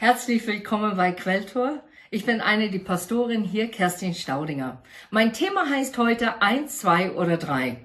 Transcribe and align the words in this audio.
Herzlich 0.00 0.46
willkommen 0.46 0.96
bei 0.96 1.10
Quelltor. 1.10 1.82
Ich 2.12 2.24
bin 2.24 2.40
eine 2.40 2.70
die 2.70 2.78
Pastorin 2.78 3.42
hier, 3.42 3.68
Kerstin 3.68 4.14
Staudinger. 4.14 4.80
Mein 5.10 5.32
Thema 5.32 5.68
heißt 5.68 5.98
heute 5.98 6.40
eins, 6.40 6.78
zwei 6.78 7.10
oder 7.10 7.36
drei. 7.36 7.78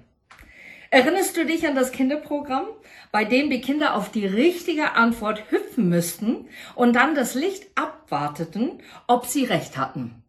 Erinnerst 0.92 1.36
du 1.36 1.44
dich 1.44 1.66
an 1.66 1.74
das 1.74 1.92
Kinderprogramm, 1.92 2.68
bei 3.12 3.26
dem 3.26 3.50
die 3.50 3.62
Kinder 3.62 3.96
auf 3.96 4.12
die 4.12 4.28
richtige 4.28 4.92
Antwort 4.92 5.50
hüpfen 5.50 5.90
müssten 5.90 6.48
und 6.76 6.96
dann 6.96 7.16
das 7.16 7.34
Licht 7.34 7.66
abwarteten, 7.74 8.74
ob 9.08 9.26
sie 9.26 9.46
recht 9.46 9.76
hatten? 9.76 10.23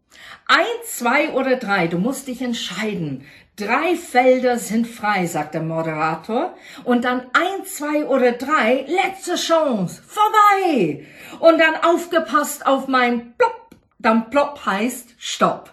Eins, 0.47 0.99
zwei 0.99 1.31
oder 1.31 1.57
drei, 1.57 1.87
du 1.87 1.99
musst 1.99 2.29
dich 2.29 2.43
entscheiden. 2.43 3.27
Drei 3.57 3.95
Felder 3.95 4.59
sind 4.59 4.87
frei, 4.87 5.27
sagt 5.27 5.55
der 5.55 5.63
Moderator. 5.63 6.57
Und 6.83 7.05
dann 7.05 7.23
eins, 7.33 7.77
zwei 7.77 8.05
oder 8.07 8.33
drei, 8.33 8.85
letzte 8.89 9.37
Chance, 9.37 10.03
vorbei. 10.07 11.07
Und 11.39 11.59
dann 11.59 11.77
aufgepasst 11.77 12.67
auf 12.67 12.89
mein 12.89 13.35
Plopp, 13.37 13.77
dann 13.99 14.31
Plopp 14.31 14.67
heißt 14.67 15.15
Stopp. 15.19 15.73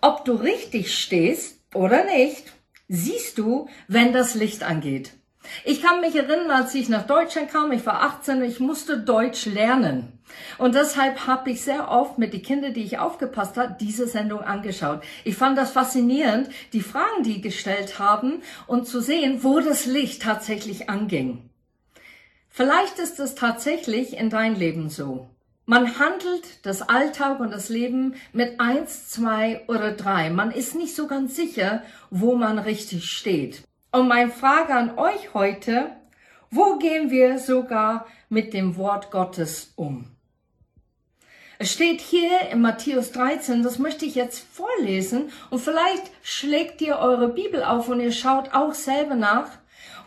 Ob 0.00 0.24
du 0.24 0.34
richtig 0.34 0.96
stehst 0.96 1.60
oder 1.72 2.04
nicht, 2.04 2.52
siehst 2.88 3.38
du, 3.38 3.68
wenn 3.86 4.12
das 4.12 4.34
Licht 4.34 4.62
angeht. 4.62 5.12
Ich 5.64 5.82
kann 5.82 6.00
mich 6.00 6.14
erinnern, 6.14 6.50
als 6.50 6.74
ich 6.74 6.88
nach 6.88 7.06
Deutschland 7.06 7.50
kam, 7.50 7.72
ich 7.72 7.84
war 7.86 8.02
18, 8.02 8.42
ich 8.42 8.60
musste 8.60 8.98
Deutsch 8.98 9.46
lernen. 9.46 10.18
Und 10.58 10.74
deshalb 10.74 11.26
habe 11.26 11.50
ich 11.50 11.62
sehr 11.62 11.90
oft 11.90 12.18
mit 12.18 12.32
den 12.32 12.42
Kindern, 12.42 12.74
die 12.74 12.84
ich 12.84 12.98
aufgepasst 12.98 13.56
habe, 13.56 13.76
diese 13.80 14.06
Sendung 14.06 14.40
angeschaut. 14.40 15.02
Ich 15.24 15.36
fand 15.36 15.56
das 15.56 15.70
faszinierend, 15.70 16.48
die 16.72 16.80
Fragen, 16.80 17.22
die 17.22 17.40
gestellt 17.40 17.98
haben 17.98 18.42
und 18.66 18.86
zu 18.86 19.00
sehen, 19.00 19.42
wo 19.42 19.60
das 19.60 19.86
Licht 19.86 20.22
tatsächlich 20.22 20.90
anging. 20.90 21.48
Vielleicht 22.48 22.98
ist 22.98 23.20
es 23.20 23.34
tatsächlich 23.34 24.16
in 24.16 24.30
dein 24.30 24.56
Leben 24.56 24.90
so. 24.90 25.30
Man 25.70 25.98
handelt 25.98 26.64
das 26.64 26.80
Alltag 26.80 27.40
und 27.40 27.52
das 27.52 27.68
Leben 27.68 28.14
mit 28.32 28.58
eins, 28.58 29.10
zwei 29.10 29.64
oder 29.68 29.92
drei. 29.92 30.30
Man 30.30 30.50
ist 30.50 30.74
nicht 30.74 30.96
so 30.96 31.06
ganz 31.06 31.36
sicher, 31.36 31.82
wo 32.10 32.36
man 32.36 32.58
richtig 32.58 33.04
steht. 33.10 33.67
Und 33.90 34.08
meine 34.08 34.30
Frage 34.30 34.74
an 34.74 34.98
euch 34.98 35.32
heute, 35.32 35.90
wo 36.50 36.76
gehen 36.76 37.10
wir 37.10 37.38
sogar 37.38 38.06
mit 38.28 38.52
dem 38.52 38.76
Wort 38.76 39.10
Gottes 39.10 39.72
um? 39.76 40.06
Es 41.58 41.72
steht 41.72 42.00
hier 42.00 42.50
in 42.52 42.60
Matthäus 42.60 43.12
13, 43.12 43.62
das 43.62 43.78
möchte 43.78 44.04
ich 44.04 44.14
jetzt 44.14 44.38
vorlesen 44.38 45.32
und 45.50 45.60
vielleicht 45.60 46.04
schlägt 46.22 46.80
ihr 46.82 46.98
eure 46.98 47.28
Bibel 47.28 47.64
auf 47.64 47.88
und 47.88 48.00
ihr 48.00 48.12
schaut 48.12 48.54
auch 48.54 48.74
selber 48.74 49.16
nach 49.16 49.50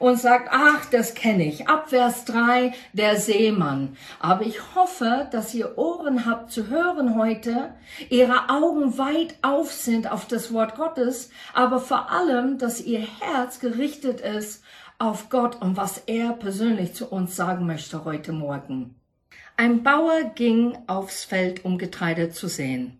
und 0.01 0.19
sagt, 0.19 0.49
ach, 0.51 0.85
das 0.85 1.13
kenne 1.13 1.45
ich. 1.45 1.69
Ab 1.69 1.89
Vers 1.89 2.25
3, 2.25 2.73
der 2.93 3.17
Seemann. 3.17 3.95
Aber 4.19 4.43
ich 4.43 4.75
hoffe, 4.75 5.27
dass 5.31 5.53
ihr 5.53 5.77
Ohren 5.77 6.25
habt 6.25 6.51
zu 6.51 6.67
hören 6.67 7.15
heute, 7.15 7.75
ihre 8.09 8.49
Augen 8.49 8.97
weit 8.97 9.35
auf 9.43 9.71
sind 9.71 10.11
auf 10.11 10.25
das 10.25 10.51
Wort 10.51 10.75
Gottes, 10.75 11.29
aber 11.53 11.79
vor 11.79 12.11
allem, 12.11 12.57
dass 12.57 12.81
ihr 12.81 13.05
Herz 13.19 13.59
gerichtet 13.59 14.21
ist 14.21 14.63
auf 14.97 15.29
Gott 15.29 15.61
und 15.61 15.77
was 15.77 15.99
er 16.07 16.33
persönlich 16.33 16.93
zu 16.95 17.07
uns 17.07 17.35
sagen 17.35 17.67
möchte 17.67 18.03
heute 18.03 18.31
Morgen. 18.31 18.95
Ein 19.55 19.83
Bauer 19.83 20.23
ging 20.33 20.77
aufs 20.87 21.25
Feld, 21.25 21.63
um 21.63 21.77
Getreide 21.77 22.31
zu 22.31 22.47
säen. 22.47 22.97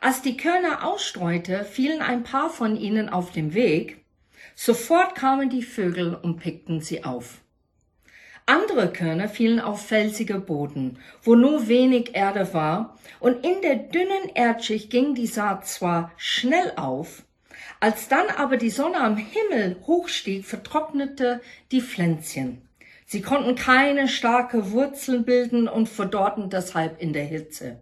Als 0.00 0.22
die 0.22 0.38
Körner 0.38 0.86
ausstreute, 0.86 1.64
fielen 1.64 2.00
ein 2.00 2.22
paar 2.22 2.48
von 2.48 2.76
ihnen 2.76 3.10
auf 3.10 3.32
dem 3.32 3.52
Weg, 3.52 3.97
Sofort 4.60 5.14
kamen 5.14 5.50
die 5.50 5.62
Vögel 5.62 6.16
und 6.16 6.40
pickten 6.40 6.80
sie 6.80 7.04
auf. 7.04 7.42
Andere 8.44 8.92
Körner 8.92 9.28
fielen 9.28 9.60
auf 9.60 9.86
felsige 9.86 10.40
Boden, 10.40 10.98
wo 11.22 11.36
nur 11.36 11.68
wenig 11.68 12.16
Erde 12.16 12.52
war, 12.52 12.98
und 13.20 13.46
in 13.46 13.62
der 13.62 13.76
dünnen 13.76 14.34
Erdschicht 14.34 14.90
ging 14.90 15.14
die 15.14 15.28
Saat 15.28 15.68
zwar 15.68 16.10
schnell 16.16 16.72
auf, 16.74 17.22
als 17.78 18.08
dann 18.08 18.26
aber 18.36 18.56
die 18.56 18.70
Sonne 18.70 18.96
am 18.96 19.16
Himmel 19.16 19.76
hochstieg, 19.86 20.44
vertrocknete 20.44 21.40
die 21.70 21.80
Pflänzchen. 21.80 22.60
Sie 23.06 23.22
konnten 23.22 23.54
keine 23.54 24.08
starke 24.08 24.72
Wurzeln 24.72 25.24
bilden 25.24 25.68
und 25.68 25.88
verdorrten 25.88 26.50
deshalb 26.50 27.00
in 27.00 27.12
der 27.12 27.26
Hitze. 27.26 27.78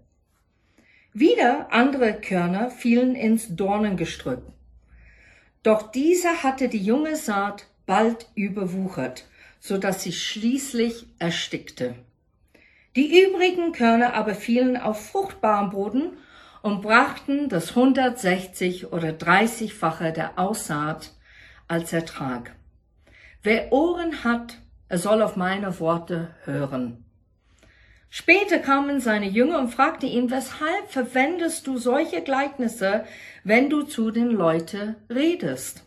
Wieder 1.14 1.72
andere 1.72 2.20
Körner 2.20 2.70
fielen 2.70 3.14
ins 3.14 3.56
Dornengestrüpp. 3.56 4.52
Doch 5.66 5.90
dieser 5.90 6.44
hatte 6.44 6.68
die 6.68 6.78
junge 6.78 7.16
Saat 7.16 7.66
bald 7.86 8.28
überwuchert, 8.36 9.24
so 9.58 9.78
dass 9.78 10.00
sie 10.00 10.12
schließlich 10.12 11.06
erstickte. 11.18 11.96
Die 12.94 13.24
übrigen 13.24 13.72
Körner 13.72 14.14
aber 14.14 14.36
fielen 14.36 14.76
auf 14.76 15.10
fruchtbaren 15.10 15.70
Boden 15.70 16.18
und 16.62 16.82
brachten 16.82 17.48
das 17.48 17.70
160 17.70 18.92
oder 18.92 19.08
30-fache 19.08 20.12
der 20.12 20.38
Aussaat 20.38 21.10
als 21.66 21.92
Ertrag. 21.92 22.54
Wer 23.42 23.72
Ohren 23.72 24.22
hat, 24.22 24.58
er 24.88 24.98
soll 24.98 25.20
auf 25.20 25.34
meine 25.34 25.80
Worte 25.80 26.32
hören. 26.44 27.05
Später 28.08 28.58
kamen 28.58 29.00
seine 29.00 29.28
Jünger 29.28 29.58
und 29.58 29.68
fragten 29.68 30.08
ihn, 30.08 30.30
weshalb 30.30 30.90
verwendest 30.90 31.66
du 31.66 31.78
solche 31.78 32.22
Gleichnisse, 32.22 33.04
wenn 33.44 33.68
du 33.68 33.82
zu 33.82 34.10
den 34.10 34.30
Leuten 34.30 34.96
redest? 35.10 35.82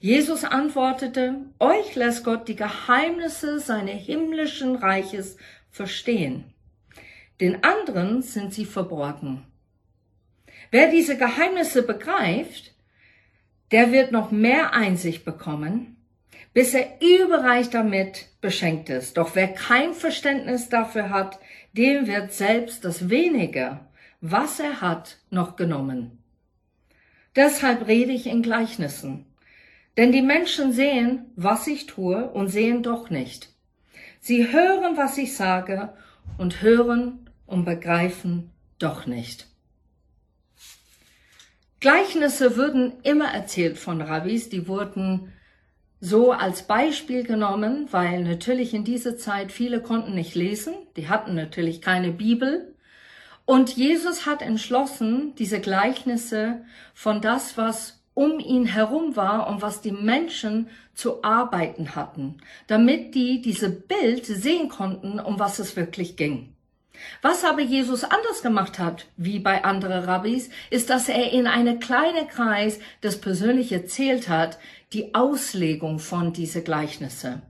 Jesus 0.00 0.44
antwortete, 0.44 1.36
euch 1.58 1.96
lässt 1.96 2.24
Gott 2.24 2.46
die 2.46 2.54
Geheimnisse 2.54 3.58
seines 3.58 4.00
himmlischen 4.04 4.76
Reiches 4.76 5.36
verstehen. 5.70 6.44
Den 7.40 7.64
anderen 7.64 8.22
sind 8.22 8.54
sie 8.54 8.64
verborgen. 8.64 9.44
Wer 10.70 10.90
diese 10.90 11.16
Geheimnisse 11.16 11.82
begreift, 11.82 12.74
der 13.70 13.90
wird 13.90 14.12
noch 14.12 14.30
mehr 14.30 14.72
Einsicht 14.72 15.24
bekommen 15.24 15.97
bis 16.54 16.74
er 16.74 17.00
überreich 17.00 17.70
damit 17.70 18.26
beschenkt 18.40 18.88
ist. 18.88 19.16
Doch 19.16 19.34
wer 19.34 19.48
kein 19.48 19.94
Verständnis 19.94 20.68
dafür 20.68 21.10
hat, 21.10 21.38
dem 21.72 22.06
wird 22.06 22.32
selbst 22.32 22.84
das 22.84 23.08
wenige, 23.10 23.80
was 24.20 24.58
er 24.58 24.80
hat, 24.80 25.18
noch 25.30 25.56
genommen. 25.56 26.22
Deshalb 27.36 27.86
rede 27.86 28.12
ich 28.12 28.26
in 28.26 28.42
Gleichnissen. 28.42 29.26
Denn 29.96 30.12
die 30.12 30.22
Menschen 30.22 30.72
sehen, 30.72 31.26
was 31.36 31.66
ich 31.66 31.86
tue 31.86 32.28
und 32.30 32.48
sehen 32.48 32.82
doch 32.82 33.10
nicht. 33.10 33.50
Sie 34.20 34.52
hören, 34.52 34.96
was 34.96 35.18
ich 35.18 35.36
sage 35.36 35.92
und 36.36 36.62
hören 36.62 37.30
und 37.46 37.64
begreifen 37.64 38.50
doch 38.78 39.06
nicht. 39.06 39.46
Gleichnisse 41.80 42.56
würden 42.56 42.94
immer 43.04 43.32
erzählt 43.32 43.78
von 43.78 44.00
Rabbis, 44.00 44.48
die 44.48 44.66
wurden 44.66 45.32
so 46.00 46.32
als 46.32 46.62
Beispiel 46.62 47.24
genommen, 47.24 47.88
weil 47.90 48.22
natürlich 48.22 48.72
in 48.74 48.84
dieser 48.84 49.16
Zeit 49.16 49.50
viele 49.50 49.82
konnten 49.82 50.14
nicht 50.14 50.34
lesen, 50.34 50.74
die 50.96 51.08
hatten 51.08 51.34
natürlich 51.34 51.80
keine 51.82 52.12
Bibel. 52.12 52.74
Und 53.44 53.76
Jesus 53.76 54.26
hat 54.26 54.42
entschlossen, 54.42 55.34
diese 55.36 55.60
Gleichnisse 55.60 56.64
von 56.94 57.20
das, 57.20 57.56
was 57.56 57.98
um 58.14 58.40
ihn 58.40 58.66
herum 58.66 59.16
war 59.16 59.48
und 59.48 59.62
was 59.62 59.80
die 59.80 59.92
Menschen 59.92 60.68
zu 60.92 61.22
arbeiten 61.22 61.94
hatten, 61.94 62.38
damit 62.66 63.14
die 63.14 63.40
diese 63.40 63.70
Bild 63.70 64.26
sehen 64.26 64.68
konnten, 64.68 65.20
um 65.20 65.38
was 65.38 65.60
es 65.60 65.76
wirklich 65.76 66.16
ging. 66.16 66.52
Was 67.22 67.44
aber 67.44 67.60
Jesus 67.60 68.04
anders 68.04 68.42
gemacht 68.42 68.78
hat, 68.78 69.06
wie 69.16 69.38
bei 69.38 69.64
anderen 69.64 70.04
Rabbis, 70.04 70.50
ist, 70.70 70.90
dass 70.90 71.08
er 71.08 71.32
in 71.32 71.46
einen 71.46 71.80
kleinen 71.80 72.28
Kreis 72.28 72.78
das 73.00 73.20
persönlich 73.20 73.72
erzählt 73.72 74.28
hat, 74.28 74.58
die 74.92 75.14
Auslegung 75.14 75.98
von 75.98 76.32
diese 76.32 76.62
Gleichnisse. 76.62 77.42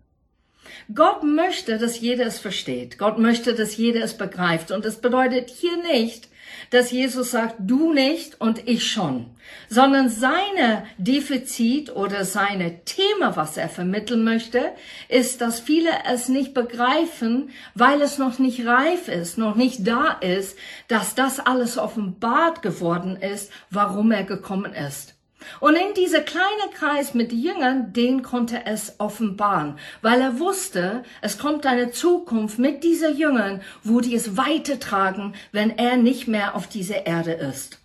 Gott 0.94 1.22
möchte, 1.22 1.78
dass 1.78 2.00
jeder 2.00 2.26
es 2.26 2.38
versteht. 2.38 2.98
Gott 2.98 3.18
möchte, 3.18 3.54
dass 3.54 3.76
jeder 3.76 4.02
es 4.02 4.16
begreift. 4.16 4.70
Und 4.70 4.84
es 4.84 5.00
bedeutet 5.00 5.50
hier 5.50 5.76
nicht, 5.78 6.28
dass 6.70 6.90
Jesus 6.90 7.30
sagt, 7.30 7.56
du 7.58 7.92
nicht 7.92 8.40
und 8.40 8.66
ich 8.68 8.90
schon, 8.90 9.26
sondern 9.68 10.08
seine 10.08 10.84
Defizit 10.98 11.94
oder 11.94 12.24
seine 12.24 12.84
Thema, 12.84 13.36
was 13.36 13.56
er 13.56 13.68
vermitteln 13.68 14.24
möchte, 14.24 14.72
ist, 15.08 15.40
dass 15.40 15.60
viele 15.60 15.90
es 16.10 16.28
nicht 16.28 16.54
begreifen, 16.54 17.50
weil 17.74 18.00
es 18.02 18.18
noch 18.18 18.38
nicht 18.38 18.66
reif 18.66 19.08
ist, 19.08 19.38
noch 19.38 19.56
nicht 19.56 19.86
da 19.86 20.12
ist, 20.12 20.58
dass 20.88 21.14
das 21.14 21.40
alles 21.40 21.78
offenbart 21.78 22.62
geworden 22.62 23.16
ist, 23.16 23.50
warum 23.70 24.10
er 24.10 24.24
gekommen 24.24 24.72
ist. 24.74 25.17
Und 25.61 25.76
in 25.76 25.94
dieser 25.94 26.20
kleine 26.20 26.70
Kreis 26.75 27.14
mit 27.14 27.32
Jüngern, 27.32 27.93
den 27.93 28.23
konnte 28.23 28.67
es 28.67 28.96
offenbaren, 28.99 29.79
weil 30.02 30.20
er 30.20 30.38
wusste, 30.38 31.05
es 31.20 31.38
kommt 31.38 31.64
eine 31.67 31.90
Zukunft 31.90 32.58
mit 32.58 32.82
dieser 32.85 33.11
Jüngern, 33.11 33.62
wo 33.82 34.00
die 34.00 34.14
es 34.14 34.37
weitertragen, 34.37 35.35
wenn 35.52 35.79
er 35.79 35.96
nicht 35.96 36.29
mehr 36.29 36.55
auf 36.55 36.67
dieser 36.67 37.06
Erde 37.06 37.32
ist. 37.32 37.79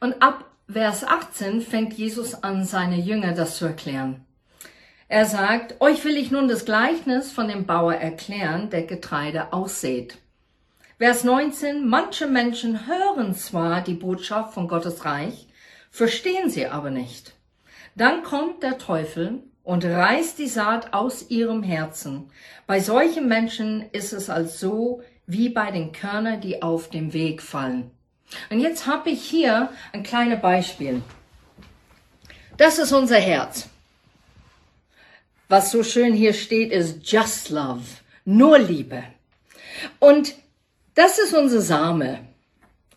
Und 0.00 0.22
ab 0.22 0.44
Vers 0.68 1.04
18 1.04 1.60
fängt 1.60 1.92
Jesus 1.92 2.42
an, 2.42 2.64
seine 2.64 2.96
Jünger 2.96 3.32
das 3.32 3.56
zu 3.56 3.66
erklären. 3.66 4.24
Er 5.08 5.24
sagt, 5.24 5.80
euch 5.80 6.04
will 6.04 6.16
ich 6.16 6.32
nun 6.32 6.48
das 6.48 6.64
Gleichnis 6.64 7.30
von 7.30 7.46
dem 7.46 7.66
Bauer 7.66 7.94
erklären, 7.94 8.70
der 8.70 8.82
Getreide 8.82 9.52
aussät. 9.52 10.18
Vers 10.98 11.22
19, 11.22 11.86
manche 11.86 12.26
Menschen 12.26 12.88
hören 12.88 13.34
zwar 13.36 13.82
die 13.82 13.94
Botschaft 13.94 14.54
von 14.54 14.66
Gottes 14.66 15.04
Reich, 15.04 15.45
verstehen 15.96 16.50
sie 16.50 16.66
aber 16.66 16.90
nicht. 16.90 17.32
Dann 17.94 18.22
kommt 18.22 18.62
der 18.62 18.76
Teufel 18.76 19.42
und 19.64 19.82
reißt 19.82 20.38
die 20.38 20.46
Saat 20.46 20.92
aus 20.92 21.30
ihrem 21.30 21.62
Herzen. 21.62 22.30
Bei 22.66 22.80
solchen 22.80 23.28
Menschen 23.28 23.88
ist 23.92 24.12
es 24.12 24.28
als 24.28 24.60
so 24.60 25.02
wie 25.26 25.48
bei 25.48 25.70
den 25.70 25.92
Körnern, 25.92 26.42
die 26.42 26.60
auf 26.60 26.90
dem 26.90 27.14
Weg 27.14 27.40
fallen. 27.40 27.90
Und 28.50 28.60
jetzt 28.60 28.86
habe 28.86 29.08
ich 29.08 29.22
hier 29.22 29.70
ein 29.94 30.02
kleines 30.02 30.42
Beispiel. 30.42 31.00
Das 32.58 32.78
ist 32.78 32.92
unser 32.92 33.18
Herz. 33.18 33.70
Was 35.48 35.70
so 35.70 35.82
schön 35.82 36.12
hier 36.12 36.34
steht, 36.34 36.72
ist 36.72 37.10
just 37.10 37.48
love, 37.48 37.84
nur 38.26 38.58
Liebe. 38.58 39.02
Und 39.98 40.34
das 40.94 41.18
ist 41.18 41.32
unser 41.32 41.62
Same 41.62 42.18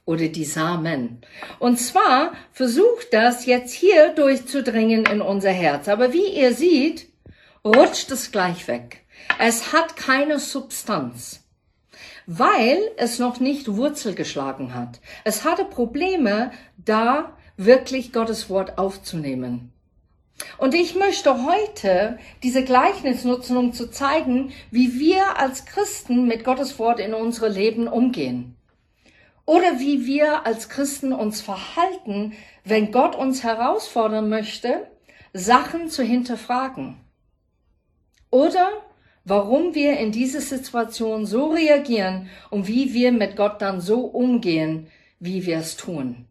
oder 0.09 0.27
die 0.27 0.43
Samen. 0.43 1.21
Und 1.59 1.79
zwar 1.79 2.33
versucht 2.51 3.13
das 3.13 3.45
jetzt 3.45 3.71
hier 3.71 4.09
durchzudringen 4.09 5.05
in 5.05 5.21
unser 5.21 5.51
Herz. 5.51 5.87
Aber 5.87 6.13
wie 6.13 6.25
ihr 6.25 6.55
seht, 6.55 7.07
rutscht 7.63 8.09
es 8.09 8.31
gleich 8.31 8.67
weg. 8.67 9.05
Es 9.37 9.71
hat 9.71 9.95
keine 9.97 10.39
Substanz, 10.39 11.43
weil 12.25 12.79
es 12.97 13.19
noch 13.19 13.39
nicht 13.39 13.75
Wurzel 13.75 14.15
geschlagen 14.15 14.73
hat. 14.73 14.99
Es 15.25 15.45
hatte 15.45 15.63
Probleme, 15.63 16.51
da 16.83 17.37
wirklich 17.55 18.11
Gottes 18.11 18.49
Wort 18.49 18.79
aufzunehmen. 18.79 19.71
Und 20.57 20.73
ich 20.73 20.95
möchte 20.95 21.45
heute 21.45 22.17
diese 22.41 22.63
Gleichnis 22.63 23.25
nutzen, 23.25 23.57
um 23.57 23.73
zu 23.73 23.91
zeigen, 23.91 24.53
wie 24.71 24.99
wir 24.99 25.37
als 25.37 25.65
Christen 25.65 26.25
mit 26.25 26.43
Gottes 26.43 26.79
Wort 26.79 26.99
in 26.99 27.13
unsere 27.13 27.49
Leben 27.49 27.87
umgehen. 27.87 28.55
Oder 29.49 29.79
wie 29.79 30.05
wir 30.05 30.45
als 30.45 30.69
Christen 30.69 31.11
uns 31.11 31.41
verhalten, 31.41 32.33
wenn 32.65 32.91
Gott 32.91 33.15
uns 33.15 33.41
herausfordern 33.41 34.29
möchte, 34.29 34.85
Sachen 35.33 35.89
zu 35.89 36.03
hinterfragen. 36.03 36.97
Oder 38.29 38.69
warum 39.25 39.73
wir 39.73 39.97
in 39.97 40.11
diese 40.11 40.39
Situation 40.39 41.25
so 41.25 41.47
reagieren 41.47 42.29
und 42.51 42.67
wie 42.67 42.93
wir 42.93 43.11
mit 43.11 43.35
Gott 43.37 43.59
dann 43.59 43.81
so 43.81 44.01
umgehen, 44.01 44.85
wie 45.19 45.47
wir 45.47 45.57
es 45.57 45.77
tun. 45.77 46.27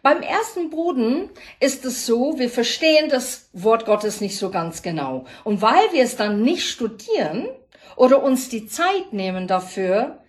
Beim 0.00 0.22
ersten 0.22 0.70
Boden 0.70 1.28
ist 1.58 1.84
es 1.84 2.06
so, 2.06 2.38
wir 2.38 2.50
verstehen 2.50 3.08
das 3.08 3.50
Wort 3.52 3.84
Gottes 3.84 4.20
nicht 4.20 4.38
so 4.38 4.50
ganz 4.50 4.82
genau. 4.82 5.24
Und 5.42 5.60
weil 5.60 5.92
wir 5.92 6.04
es 6.04 6.14
dann 6.14 6.42
nicht 6.42 6.68
studieren 6.70 7.48
oder 7.96 8.22
uns 8.22 8.48
die 8.48 8.68
Zeit 8.68 9.12
nehmen 9.12 9.48
dafür, 9.48 10.20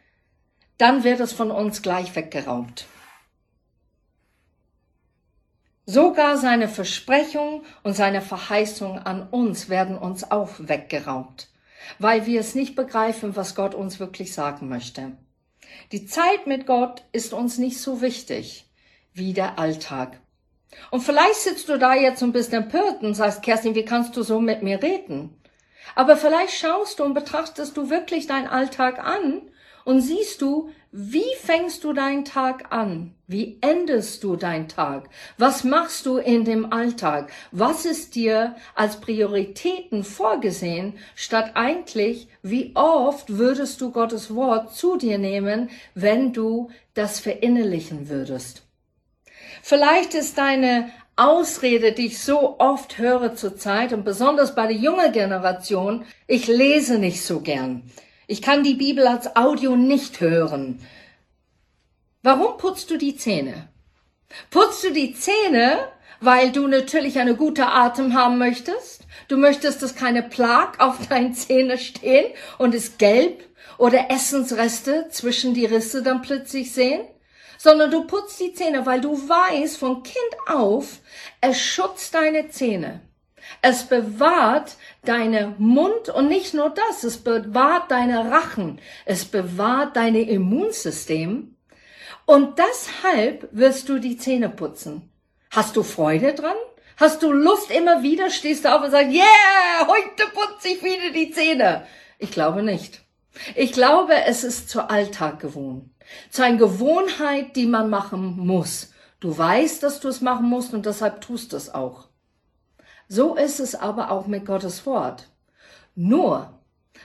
dann 0.77 1.03
wird 1.03 1.19
es 1.19 1.33
von 1.33 1.51
uns 1.51 1.81
gleich 1.81 2.15
weggeraubt. 2.15 2.85
Sogar 5.85 6.37
seine 6.37 6.67
Versprechung 6.67 7.63
und 7.83 7.95
seine 7.95 8.21
Verheißung 8.21 8.99
an 8.99 9.29
uns 9.29 9.69
werden 9.69 9.97
uns 9.97 10.29
auch 10.29 10.49
weggeraubt, 10.59 11.47
weil 11.97 12.25
wir 12.25 12.41
es 12.41 12.55
nicht 12.55 12.75
begreifen, 12.75 13.37
was 13.37 13.55
Gott 13.55 13.73
uns 13.73 13.99
wirklich 13.99 14.33
sagen 14.33 14.67
möchte. 14.67 15.13
Die 15.93 16.05
Zeit 16.05 16.45
mit 16.45 16.65
Gott 16.67 17.03
ist 17.13 17.33
uns 17.33 17.57
nicht 17.57 17.79
so 17.79 18.01
wichtig 18.01 18.65
wie 19.13 19.33
der 19.33 19.57
Alltag. 19.57 20.19
Und 20.91 21.01
vielleicht 21.01 21.35
sitzt 21.35 21.69
du 21.69 21.79
da 21.79 21.95
jetzt 21.95 22.21
und 22.21 22.33
bist 22.33 22.53
empört 22.53 23.01
und 23.01 23.13
sagst, 23.13 23.41
Kerstin, 23.41 23.73
wie 23.73 23.85
kannst 23.85 24.15
du 24.17 24.23
so 24.23 24.41
mit 24.41 24.63
mir 24.63 24.83
reden? 24.83 25.41
Aber 25.95 26.17
vielleicht 26.17 26.53
schaust 26.53 26.99
du 26.99 27.05
und 27.05 27.13
betrachtest 27.13 27.77
du 27.77 27.89
wirklich 27.89 28.27
deinen 28.27 28.47
Alltag 28.47 28.99
an 28.99 29.41
und 29.87 30.01
siehst 30.01 30.41
du, 30.41 30.69
wie 30.91 31.33
fängst 31.41 31.85
du 31.85 31.93
deinen 31.93 32.25
Tag 32.25 32.73
an? 32.73 33.13
Wie 33.25 33.57
endest 33.61 34.21
du 34.21 34.35
deinen 34.35 34.67
Tag? 34.67 35.07
Was 35.37 35.63
machst 35.63 36.05
du 36.05 36.17
in 36.17 36.43
dem 36.43 36.73
Alltag? 36.73 37.31
Was 37.53 37.85
ist 37.85 38.15
dir 38.15 38.57
als 38.75 38.99
Prioritäten 38.99 40.03
vorgesehen, 40.03 40.95
statt 41.15 41.51
eigentlich, 41.53 42.27
wie 42.43 42.73
oft 42.75 43.37
würdest 43.37 43.79
du 43.79 43.91
Gottes 43.91 44.35
Wort 44.35 44.75
zu 44.75 44.97
dir 44.97 45.17
nehmen, 45.17 45.69
wenn 45.95 46.33
du 46.33 46.69
das 46.93 47.21
verinnerlichen 47.21 48.09
würdest? 48.09 48.63
Vielleicht 49.63 50.15
ist 50.15 50.37
deine 50.37 50.89
Ausrede, 51.15 51.93
die 51.93 52.07
ich 52.07 52.19
so 52.21 52.59
oft 52.59 52.97
höre 52.97 53.35
zurzeit 53.35 53.93
und 53.93 54.03
besonders 54.03 54.53
bei 54.53 54.67
der 54.67 54.75
jungen 54.75 55.13
Generation, 55.13 56.03
ich 56.27 56.47
lese 56.47 56.99
nicht 56.99 57.23
so 57.23 57.39
gern. 57.39 57.89
Ich 58.29 58.41
kann 58.41 58.63
die 58.63 58.73
Bibel 58.73 59.07
als 59.07 59.37
Audio 59.37 59.77
nicht 59.77 60.19
hören. 60.19 60.85
Warum 62.23 62.57
putzt 62.57 62.91
du 62.91 62.97
die 62.97 63.15
Zähne? 63.15 63.69
Putzt 64.49 64.83
du 64.83 64.91
die 64.91 65.13
Zähne, 65.13 65.79
weil 66.19 66.51
du 66.51 66.67
natürlich 66.67 67.19
eine 67.19 67.35
gute 67.35 67.67
Atem 67.67 68.13
haben 68.13 68.37
möchtest? 68.37 69.03
Du 69.29 69.37
möchtest, 69.37 69.81
dass 69.81 69.95
keine 69.95 70.23
Plag 70.23 70.79
auf 70.79 71.07
deinen 71.09 71.33
Zähnen 71.33 71.77
stehen 71.77 72.33
und 72.57 72.75
es 72.75 72.97
gelb 72.97 73.45
oder 73.77 74.11
Essensreste 74.11 75.07
zwischen 75.09 75.53
die 75.53 75.65
Risse 75.65 76.03
dann 76.03 76.21
plötzlich 76.21 76.73
sehen? 76.73 77.07
sondern 77.59 77.89
du 77.89 78.05
putzt 78.05 78.39
die 78.39 78.53
Zähne, 78.53 78.85
weil 78.85 79.01
du 79.01 79.17
weißt 79.17 79.77
von 79.77 80.03
Kind 80.03 80.15
auf, 80.47 80.99
es 81.41 81.59
schützt 81.59 82.13
deine 82.13 82.49
Zähne. 82.49 83.01
Es 83.61 83.83
bewahrt 83.83 84.75
deine 85.03 85.55
Mund 85.57 86.09
und 86.09 86.27
nicht 86.27 86.53
nur 86.53 86.69
das, 86.69 87.03
es 87.03 87.17
bewahrt 87.17 87.91
deine 87.91 88.31
Rachen, 88.31 88.79
es 89.05 89.25
bewahrt 89.25 89.95
deine 89.95 90.21
Immunsystem 90.21 91.55
und 92.25 92.59
deshalb 92.59 93.47
wirst 93.51 93.89
du 93.89 93.99
die 93.99 94.17
Zähne 94.17 94.49
putzen. 94.49 95.09
Hast 95.49 95.75
du 95.75 95.83
Freude 95.83 96.33
dran? 96.33 96.57
Hast 96.97 97.23
du 97.23 97.31
Lust 97.31 97.71
immer 97.71 98.03
wieder? 98.03 98.29
Stehst 98.29 98.65
du 98.65 98.73
auf 98.73 98.83
und 98.83 98.91
sagst, 98.91 99.13
yeah, 99.13 99.87
heute 99.87 100.29
putze 100.33 100.69
ich 100.69 100.83
wieder 100.83 101.11
die 101.13 101.31
Zähne. 101.31 101.85
Ich 102.19 102.31
glaube 102.31 102.63
nicht. 102.63 103.01
Ich 103.55 103.71
glaube, 103.71 104.13
es 104.25 104.43
ist 104.43 104.69
zu 104.69 104.89
Alltag 104.89 105.39
gewohnt. 105.39 105.89
Zu 106.31 106.43
einer 106.43 106.57
Gewohnheit, 106.57 107.55
die 107.55 107.65
man 107.65 107.89
machen 107.89 108.35
muss. 108.37 108.91
Du 109.19 109.37
weißt, 109.37 109.81
dass 109.83 109.99
du 109.99 110.09
es 110.09 110.21
machen 110.21 110.47
musst 110.47 110.73
und 110.73 110.85
deshalb 110.85 111.21
tust 111.21 111.53
du 111.53 111.57
es 111.57 111.73
auch. 111.73 112.06
So 113.07 113.35
ist 113.35 113.59
es 113.59 113.75
aber 113.75 114.11
auch 114.11 114.27
mit 114.27 114.45
Gottes 114.45 114.85
Wort. 114.85 115.29
Nur, 115.95 116.53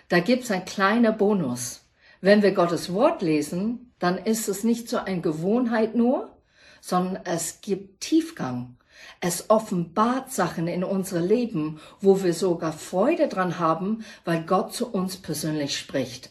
da 0.09 0.21
gibt's 0.21 0.51
ein 0.51 0.65
kleiner 0.65 1.13
Bonus. 1.13 1.87
Wenn 2.21 2.43
wir 2.43 2.53
Gottes 2.53 2.93
Wort 2.93 3.23
lesen, 3.23 3.93
dann 3.99 4.19
ist 4.19 4.49
es 4.49 4.65
nicht 4.65 4.89
so 4.89 4.99
eine 4.99 5.21
Gewohnheit 5.21 5.95
nur, 5.95 6.37
sondern 6.81 7.23
es 7.25 7.61
gibt 7.61 8.01
Tiefgang. 8.01 8.77
Es 9.21 9.51
offenbart 9.51 10.33
Sachen 10.33 10.67
in 10.67 10.85
unser 10.85 11.21
Leben, 11.21 11.81
wo 12.01 12.23
wir 12.23 12.35
sogar 12.35 12.73
Freude 12.73 13.29
dran 13.29 13.59
haben, 13.59 14.05
weil 14.25 14.43
Gott 14.43 14.75
zu 14.75 14.91
uns 14.91 15.17
persönlich 15.17 15.79
spricht. 15.79 16.31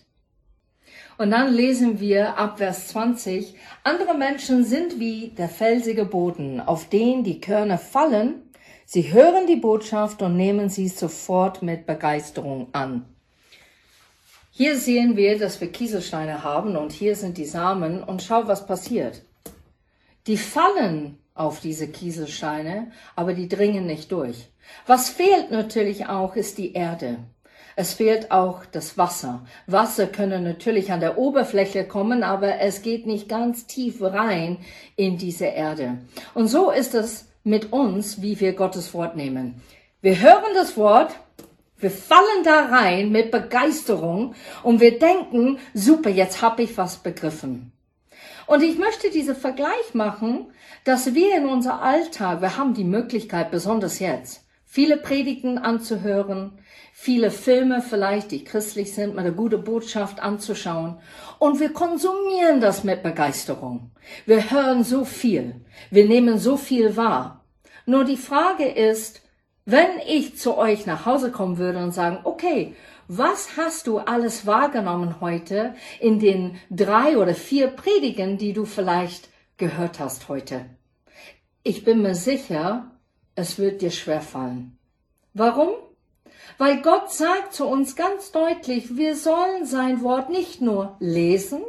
Und 1.17 1.31
dann 1.31 1.53
lesen 1.53 1.99
wir 1.99 2.37
ab 2.37 2.57
Vers 2.57 2.87
20, 2.89 3.55
andere 3.83 4.15
Menschen 4.15 4.65
sind 4.65 4.99
wie 4.99 5.29
der 5.29 5.49
felsige 5.49 6.05
Boden, 6.05 6.59
auf 6.59 6.89
den 6.89 7.23
die 7.23 7.39
Körner 7.39 7.77
fallen. 7.77 8.41
Sie 8.93 9.13
hören 9.13 9.47
die 9.47 9.55
Botschaft 9.55 10.21
und 10.21 10.35
nehmen 10.35 10.67
sie 10.67 10.89
sofort 10.89 11.61
mit 11.61 11.85
Begeisterung 11.85 12.67
an. 12.73 13.05
Hier 14.51 14.77
sehen 14.77 15.15
wir, 15.15 15.39
dass 15.39 15.61
wir 15.61 15.71
Kieselsteine 15.71 16.43
haben 16.43 16.75
und 16.75 16.91
hier 16.91 17.15
sind 17.15 17.37
die 17.37 17.45
Samen 17.45 18.03
und 18.03 18.21
schau, 18.21 18.49
was 18.49 18.67
passiert. 18.67 19.21
Die 20.27 20.35
fallen 20.35 21.17
auf 21.35 21.61
diese 21.61 21.87
Kieselsteine, 21.87 22.91
aber 23.15 23.33
die 23.33 23.47
dringen 23.47 23.85
nicht 23.85 24.11
durch. 24.11 24.49
Was 24.85 25.09
fehlt 25.09 25.51
natürlich 25.51 26.07
auch, 26.07 26.35
ist 26.35 26.57
die 26.57 26.73
Erde. 26.73 27.19
Es 27.77 27.93
fehlt 27.93 28.29
auch 28.29 28.65
das 28.65 28.97
Wasser. 28.97 29.45
Wasser 29.67 30.07
können 30.07 30.43
natürlich 30.43 30.91
an 30.91 30.99
der 30.99 31.17
Oberfläche 31.17 31.85
kommen, 31.85 32.23
aber 32.23 32.59
es 32.59 32.81
geht 32.81 33.07
nicht 33.07 33.29
ganz 33.29 33.67
tief 33.67 34.01
rein 34.01 34.57
in 34.97 35.17
diese 35.17 35.45
Erde. 35.45 35.99
Und 36.33 36.49
so 36.49 36.71
ist 36.71 36.93
es 36.93 37.30
mit 37.43 37.71
uns, 37.71 38.21
wie 38.21 38.39
wir 38.39 38.53
Gottes 38.53 38.93
Wort 38.93 39.15
nehmen. 39.15 39.61
Wir 40.01 40.19
hören 40.19 40.53
das 40.55 40.77
Wort, 40.77 41.11
wir 41.77 41.91
fallen 41.91 42.43
da 42.43 42.65
rein 42.65 43.11
mit 43.11 43.31
Begeisterung 43.31 44.35
und 44.63 44.79
wir 44.79 44.99
denken, 44.99 45.59
super, 45.73 46.09
jetzt 46.09 46.41
habe 46.41 46.63
ich 46.63 46.77
was 46.77 46.97
begriffen. 46.97 47.71
Und 48.45 48.61
ich 48.61 48.77
möchte 48.77 49.09
diesen 49.09 49.35
Vergleich 49.35 49.93
machen, 49.93 50.47
dass 50.83 51.13
wir 51.13 51.37
in 51.37 51.45
unser 51.45 51.81
Alltag, 51.81 52.41
wir 52.41 52.57
haben 52.57 52.73
die 52.73 52.83
Möglichkeit, 52.83 53.49
besonders 53.49 53.99
jetzt, 53.99 54.40
viele 54.71 54.97
Predigten 54.97 55.57
anzuhören, 55.57 56.53
viele 56.93 57.29
Filme 57.29 57.81
vielleicht, 57.81 58.31
die 58.31 58.43
christlich 58.43 58.93
sind, 58.93 59.15
mit 59.15 59.25
einer 59.25 59.35
guten 59.35 59.63
Botschaft 59.63 60.21
anzuschauen. 60.21 60.97
Und 61.39 61.59
wir 61.59 61.73
konsumieren 61.73 62.61
das 62.61 62.83
mit 62.83 63.03
Begeisterung. 63.03 63.91
Wir 64.25 64.49
hören 64.49 64.83
so 64.83 65.05
viel. 65.05 65.65
Wir 65.89 66.05
nehmen 66.07 66.39
so 66.39 66.57
viel 66.57 66.95
wahr. 66.95 67.45
Nur 67.85 68.05
die 68.05 68.17
Frage 68.17 68.65
ist, 68.65 69.21
Wenn 69.65 69.99
ich 70.07 70.37
zu 70.37 70.57
euch 70.57 70.87
nach 70.87 71.05
Hause 71.05 71.31
kommen 71.31 71.57
würde 71.57 71.79
und 71.79 71.91
sagen, 71.91 72.19
okay, 72.23 72.75
was 73.07 73.57
hast 73.57 73.85
du 73.87 73.99
alles 73.99 74.47
wahrgenommen 74.47 75.21
heute 75.21 75.75
in 75.99 76.19
den 76.19 76.59
drei 76.71 77.17
oder 77.17 77.35
vier 77.35 77.67
Predigen, 77.67 78.37
die 78.37 78.53
du 78.53 78.65
vielleicht 78.65 79.29
gehört 79.57 79.99
hast 79.99 80.29
heute? 80.29 80.65
Ich 81.61 81.83
bin 81.83 82.01
mir 82.01 82.15
sicher, 82.15 82.91
es 83.35 83.57
wird 83.57 83.81
dir 83.81 83.91
schwerfallen. 83.91 84.77
Warum? 85.33 85.69
Weil 86.57 86.81
Gott 86.81 87.11
sagt 87.11 87.53
zu 87.53 87.65
uns 87.65 87.95
ganz 87.95 88.31
deutlich, 88.31 88.97
wir 88.97 89.15
sollen 89.15 89.65
sein 89.65 90.01
Wort 90.01 90.29
nicht 90.29 90.61
nur 90.61 90.95
lesen, 90.99 91.61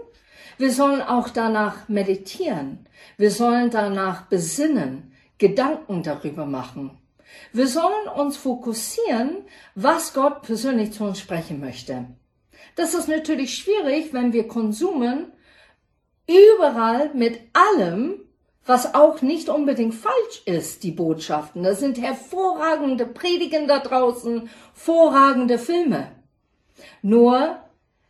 wir 0.59 0.73
sollen 0.73 1.00
auch 1.00 1.28
danach 1.28 1.88
meditieren, 1.88 2.87
wir 3.16 3.31
sollen 3.31 3.71
danach 3.71 4.26
besinnen, 4.26 5.12
Gedanken 5.38 6.02
darüber 6.02 6.47
machen. 6.47 6.99
Wir 7.52 7.66
sollen 7.66 8.09
uns 8.14 8.37
fokussieren, 8.37 9.38
was 9.75 10.14
Gott 10.14 10.42
persönlich 10.42 10.92
zu 10.92 11.04
uns 11.04 11.19
sprechen 11.19 11.61
möchte. 11.61 12.07
Das 12.76 12.95
ist 12.95 13.09
natürlich 13.09 13.57
schwierig, 13.57 14.12
wenn 14.12 14.33
wir 14.33 14.47
konsumen 14.47 15.33
überall 16.28 17.12
mit 17.14 17.40
allem, 17.52 18.21
was 18.64 18.95
auch 18.95 19.23
nicht 19.23 19.49
unbedingt 19.49 19.95
falsch 19.95 20.42
ist, 20.45 20.83
die 20.85 20.92
Botschaften. 20.92 21.62
Das 21.62 21.81
sind 21.81 22.00
hervorragende 22.00 23.07
Predigen 23.07 23.66
da 23.66 23.81
draußen, 23.81 24.49
hervorragende 24.75 25.59
Filme. 25.59 26.12
Nur, 27.02 27.57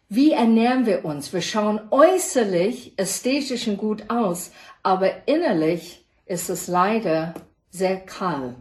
wie 0.08 0.32
ernähren 0.32 0.84
wir 0.84 1.04
uns? 1.04 1.32
Wir 1.32 1.40
schauen 1.40 1.80
äußerlich 1.90 2.92
ästhetisch 2.98 3.66
und 3.66 3.78
gut 3.78 4.10
aus, 4.10 4.52
aber 4.82 5.26
innerlich 5.26 6.04
ist 6.26 6.50
es 6.50 6.68
leider 6.68 7.34
sehr 7.70 8.00
kahl. 8.00 8.54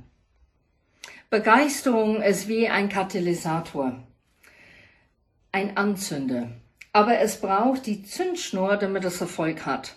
Begeisterung 1.30 2.22
ist 2.22 2.48
wie 2.48 2.68
ein 2.68 2.90
Katalysator, 2.90 4.02
ein 5.52 5.78
Anzünder. 5.78 6.50
Aber 6.94 7.20
es 7.20 7.40
braucht 7.40 7.86
die 7.86 8.04
Zündschnur, 8.04 8.76
damit 8.76 9.06
es 9.06 9.22
Erfolg 9.22 9.66
hat. 9.66 9.96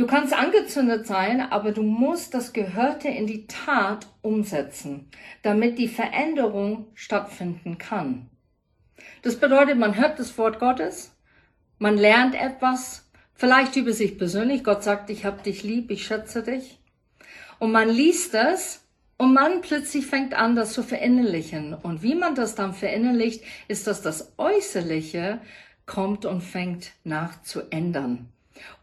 Du 0.00 0.06
kannst 0.06 0.32
angezündet 0.32 1.06
sein, 1.06 1.42
aber 1.42 1.72
du 1.72 1.82
musst 1.82 2.32
das 2.32 2.54
Gehörte 2.54 3.08
in 3.08 3.26
die 3.26 3.46
Tat 3.46 4.06
umsetzen, 4.22 5.10
damit 5.42 5.78
die 5.78 5.88
Veränderung 5.88 6.86
stattfinden 6.94 7.76
kann. 7.76 8.30
Das 9.20 9.36
bedeutet, 9.36 9.76
man 9.76 9.98
hört 9.98 10.18
das 10.18 10.38
Wort 10.38 10.58
Gottes, 10.58 11.14
man 11.78 11.98
lernt 11.98 12.34
etwas, 12.34 13.10
vielleicht 13.34 13.76
über 13.76 13.92
sich 13.92 14.16
persönlich. 14.16 14.64
Gott 14.64 14.82
sagt, 14.82 15.10
ich 15.10 15.26
hab 15.26 15.44
dich 15.44 15.64
lieb, 15.64 15.90
ich 15.90 16.06
schätze 16.06 16.42
dich. 16.42 16.78
Und 17.58 17.70
man 17.70 17.90
liest 17.90 18.32
es 18.32 18.88
und 19.18 19.34
man 19.34 19.60
plötzlich 19.60 20.06
fängt 20.06 20.32
an, 20.32 20.56
das 20.56 20.72
zu 20.72 20.82
verinnerlichen. 20.82 21.74
Und 21.74 22.02
wie 22.02 22.14
man 22.14 22.34
das 22.34 22.54
dann 22.54 22.72
verinnerlicht, 22.72 23.44
ist, 23.68 23.86
dass 23.86 24.00
das 24.00 24.32
Äußerliche 24.38 25.42
kommt 25.84 26.24
und 26.24 26.40
fängt 26.40 26.92
nach 27.04 27.42
zu 27.42 27.70
ändern. 27.70 28.30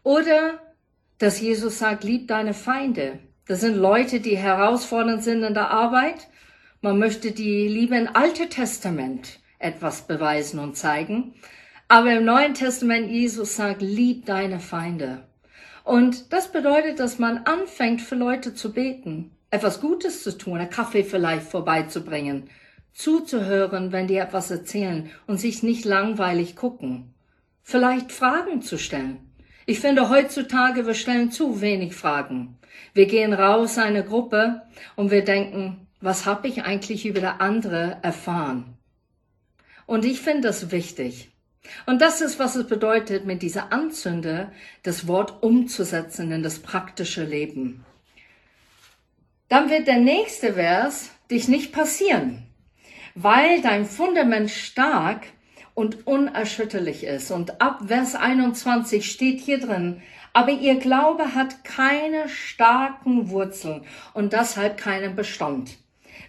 Oder, 0.04 0.60
dass 1.18 1.40
Jesus 1.40 1.78
sagt, 1.78 2.04
lieb 2.04 2.28
deine 2.28 2.54
Feinde. 2.54 3.18
Das 3.46 3.60
sind 3.60 3.76
Leute, 3.76 4.20
die 4.20 4.36
herausfordernd 4.36 5.22
sind 5.22 5.42
in 5.42 5.54
der 5.54 5.70
Arbeit. 5.70 6.28
Man 6.80 6.98
möchte 6.98 7.32
die 7.32 7.68
Liebe 7.68 7.96
im 7.96 8.14
Alten 8.14 8.50
Testament 8.50 9.40
etwas 9.58 10.06
beweisen 10.06 10.60
und 10.60 10.76
zeigen. 10.76 11.34
Aber 11.88 12.12
im 12.12 12.24
Neuen 12.24 12.54
Testament 12.54 13.10
Jesus 13.10 13.56
sagt, 13.56 13.82
lieb 13.82 14.26
deine 14.26 14.60
Feinde. 14.60 15.24
Und 15.84 16.32
das 16.32 16.52
bedeutet, 16.52 17.00
dass 17.00 17.18
man 17.18 17.38
anfängt, 17.38 18.02
für 18.02 18.14
Leute 18.14 18.54
zu 18.54 18.72
beten 18.72 19.32
etwas 19.50 19.80
Gutes 19.80 20.22
zu 20.22 20.36
tun, 20.36 20.58
einen 20.58 20.70
Kaffee 20.70 21.04
vielleicht 21.04 21.46
vorbeizubringen, 21.46 22.50
zuzuhören, 22.92 23.92
wenn 23.92 24.06
die 24.06 24.16
etwas 24.16 24.50
erzählen 24.50 25.10
und 25.26 25.38
sich 25.38 25.62
nicht 25.62 25.84
langweilig 25.84 26.56
gucken. 26.56 27.14
Vielleicht 27.62 28.12
Fragen 28.12 28.62
zu 28.62 28.78
stellen. 28.78 29.27
Ich 29.68 29.80
finde 29.80 30.08
heutzutage, 30.08 30.86
wir 30.86 30.94
stellen 30.94 31.30
zu 31.30 31.60
wenig 31.60 31.94
Fragen. 31.94 32.56
Wir 32.94 33.06
gehen 33.06 33.34
raus, 33.34 33.76
eine 33.76 34.02
Gruppe, 34.02 34.62
und 34.96 35.10
wir 35.10 35.24
denken, 35.24 35.86
was 36.00 36.24
habe 36.24 36.48
ich 36.48 36.62
eigentlich 36.62 37.04
über 37.04 37.20
der 37.20 37.40
andere 37.40 37.98
erfahren? 38.02 38.78
Und 39.84 40.04
ich 40.04 40.20
finde 40.20 40.48
das 40.48 40.70
wichtig. 40.70 41.30
Und 41.84 42.00
das 42.00 42.22
ist, 42.22 42.38
was 42.38 42.56
es 42.56 42.66
bedeutet, 42.66 43.26
mit 43.26 43.42
dieser 43.42 43.72
Anzünder 43.72 44.52
das 44.84 45.06
Wort 45.06 45.42
umzusetzen 45.42 46.32
in 46.32 46.42
das 46.42 46.60
praktische 46.60 47.24
Leben 47.24 47.84
dann 49.48 49.70
wird 49.70 49.86
der 49.86 49.98
nächste 49.98 50.54
Vers 50.54 51.10
dich 51.30 51.48
nicht 51.48 51.72
passieren, 51.72 52.42
weil 53.14 53.60
dein 53.62 53.86
Fundament 53.86 54.50
stark 54.50 55.26
und 55.78 56.08
unerschütterlich 56.08 57.04
ist. 57.04 57.30
Und 57.30 57.60
ab 57.60 57.82
Vers 57.86 58.16
21 58.16 59.08
steht 59.08 59.38
hier 59.38 59.60
drin, 59.60 60.02
aber 60.32 60.50
ihr 60.50 60.74
Glaube 60.80 61.36
hat 61.36 61.62
keine 61.62 62.28
starken 62.28 63.30
Wurzeln 63.30 63.82
und 64.12 64.32
deshalb 64.32 64.76
keinen 64.76 65.14
Bestand. 65.14 65.78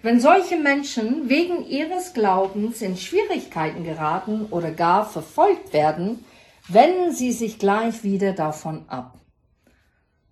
Wenn 0.04 0.20
solche 0.20 0.56
Menschen 0.56 1.30
wegen 1.30 1.66
ihres 1.66 2.14
Glaubens 2.14 2.84
in 2.84 2.96
Schwierigkeiten 2.96 3.84
geraten 3.84 4.46
oder 4.52 4.70
gar 4.70 5.10
verfolgt 5.10 5.74
werden, 5.74 6.24
wenden 6.68 7.12
sie 7.12 7.32
sich 7.32 7.58
gleich 7.58 8.04
wieder 8.04 8.34
davon 8.34 8.86
ab. 8.88 9.18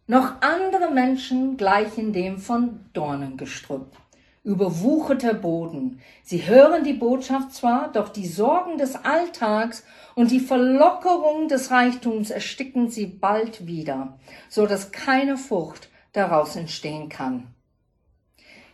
Noch 0.05 0.41
andere 0.41 0.91
Menschen 0.91 1.57
gleichen 1.57 2.13
dem 2.13 2.37
von 2.37 2.85
Dornengestrüpp. 2.93 3.97
Überwucherter 4.47 5.33
Boden. 5.33 5.99
Sie 6.23 6.47
hören 6.47 6.85
die 6.85 6.93
Botschaft 6.93 7.51
zwar, 7.51 7.91
doch 7.91 8.07
die 8.07 8.25
Sorgen 8.25 8.77
des 8.77 8.95
Alltags 8.95 9.83
und 10.15 10.31
die 10.31 10.39
Verlockerung 10.39 11.49
des 11.49 11.69
Reichtums 11.69 12.29
ersticken 12.29 12.89
sie 12.89 13.07
bald 13.07 13.67
wieder, 13.67 14.17
so 14.47 14.65
dass 14.65 14.93
keine 14.93 15.35
Frucht 15.35 15.89
daraus 16.13 16.55
entstehen 16.55 17.09
kann. 17.09 17.47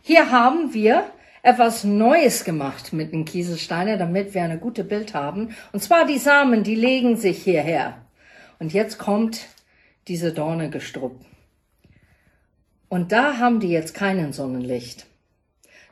Hier 0.00 0.30
haben 0.30 0.72
wir 0.74 1.10
etwas 1.42 1.82
Neues 1.82 2.44
gemacht 2.44 2.92
mit 2.92 3.12
den 3.12 3.24
Kieselsteinen, 3.24 3.98
damit 3.98 4.32
wir 4.32 4.44
eine 4.44 4.58
gute 4.58 4.84
Bild 4.84 5.12
haben. 5.12 5.56
Und 5.72 5.82
zwar 5.82 6.06
die 6.06 6.18
Samen, 6.18 6.62
die 6.62 6.76
legen 6.76 7.16
sich 7.16 7.42
hierher. 7.42 7.98
Und 8.60 8.72
jetzt 8.72 8.98
kommt 8.98 9.48
diese 10.06 10.32
Dorne 10.32 10.70
gestruppt. 10.70 11.26
Und 12.88 13.10
da 13.10 13.38
haben 13.38 13.58
die 13.58 13.70
jetzt 13.70 13.92
keinen 13.92 14.32
Sonnenlicht. 14.32 15.06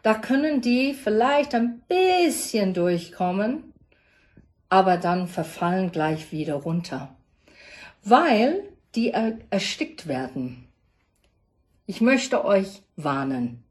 Da 0.03 0.15
können 0.15 0.61
die 0.61 0.95
vielleicht 0.95 1.55
ein 1.55 1.81
bisschen 1.89 2.75
durchkommen, 2.75 3.73
aber 4.69 4.97
dann 4.97 5.29
verfallen 5.29 5.93
gleich 5.93 6.33
wieder 6.33 6.55
runter, 6.55 7.15
weil 8.03 8.65
die 8.95 9.11
erstickt 9.11 10.07
werden. 10.07 10.67
Ich 11.87 12.01
möchte 12.01 12.45
euch 12.45 12.83
warnen. 12.97 13.63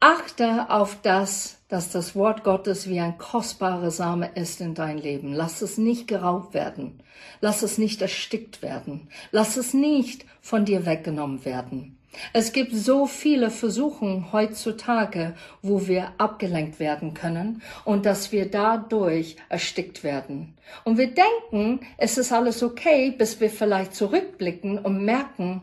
Achte 0.00 0.68
auf 0.68 1.00
das, 1.00 1.58
dass 1.68 1.90
das 1.90 2.16
Wort 2.16 2.42
Gottes 2.42 2.88
wie 2.88 2.98
ein 2.98 3.18
kostbarer 3.18 3.92
Same 3.92 4.30
ist 4.34 4.60
in 4.60 4.74
dein 4.74 4.98
Leben. 4.98 5.32
Lass 5.32 5.62
es 5.62 5.78
nicht 5.78 6.08
geraubt 6.08 6.54
werden. 6.54 7.00
Lass 7.40 7.62
es 7.62 7.78
nicht 7.78 8.02
erstickt 8.02 8.62
werden. 8.62 9.08
Lass 9.30 9.56
es 9.56 9.74
nicht 9.74 10.24
von 10.40 10.64
dir 10.64 10.86
weggenommen 10.86 11.44
werden. 11.44 11.98
Es 12.32 12.52
gibt 12.52 12.74
so 12.74 13.06
viele 13.06 13.50
Versuchungen 13.50 14.32
heutzutage, 14.32 15.34
wo 15.62 15.86
wir 15.86 16.12
abgelenkt 16.18 16.78
werden 16.78 17.14
können 17.14 17.62
und 17.84 18.06
dass 18.06 18.32
wir 18.32 18.50
dadurch 18.50 19.36
erstickt 19.48 20.04
werden. 20.04 20.54
Und 20.84 20.98
wir 20.98 21.08
denken, 21.12 21.80
es 21.96 22.18
ist 22.18 22.32
alles 22.32 22.62
okay, 22.62 23.10
bis 23.10 23.40
wir 23.40 23.50
vielleicht 23.50 23.94
zurückblicken 23.94 24.78
und 24.78 25.04
merken, 25.04 25.62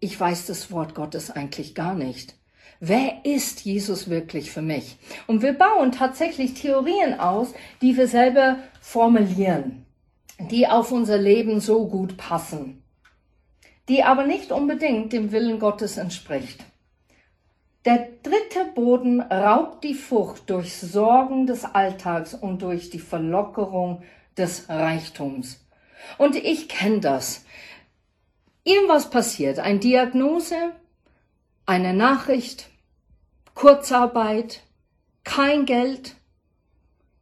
ich 0.00 0.18
weiß 0.18 0.46
das 0.46 0.70
Wort 0.70 0.94
Gottes 0.94 1.30
eigentlich 1.30 1.74
gar 1.74 1.94
nicht. 1.94 2.34
Wer 2.78 3.24
ist 3.24 3.62
Jesus 3.62 4.10
wirklich 4.10 4.50
für 4.50 4.60
mich? 4.60 4.98
Und 5.26 5.40
wir 5.40 5.54
bauen 5.54 5.92
tatsächlich 5.92 6.54
Theorien 6.54 7.18
aus, 7.18 7.54
die 7.80 7.96
wir 7.96 8.06
selber 8.06 8.58
formulieren, 8.80 9.86
die 10.50 10.66
auf 10.66 10.92
unser 10.92 11.16
Leben 11.16 11.60
so 11.60 11.86
gut 11.88 12.18
passen, 12.18 12.82
die 13.88 14.02
aber 14.02 14.24
nicht 14.24 14.52
unbedingt 14.52 15.12
dem 15.12 15.32
Willen 15.32 15.58
Gottes 15.58 15.96
entspricht. 15.96 16.64
Der 17.84 18.08
dritte 18.22 18.72
Boden 18.74 19.20
raubt 19.20 19.84
die 19.84 19.94
Frucht 19.94 20.50
durch 20.50 20.76
Sorgen 20.76 21.46
des 21.46 21.64
Alltags 21.64 22.34
und 22.34 22.62
durch 22.62 22.90
die 22.90 22.98
Verlockerung 22.98 24.02
des 24.36 24.68
Reichtums. 24.68 25.64
Und 26.18 26.34
ich 26.34 26.68
kenne 26.68 27.00
das. 27.00 27.44
Irgendwas 28.64 29.08
passiert, 29.08 29.60
ein 29.60 29.78
Diagnose, 29.78 30.56
eine 31.64 31.94
Nachricht, 31.94 32.68
Kurzarbeit, 33.54 34.62
kein 35.22 35.64
Geld, 35.64 36.16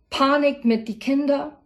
Panik 0.09 0.65
mit 0.65 0.89
die 0.89 0.99
Kinder, 0.99 1.59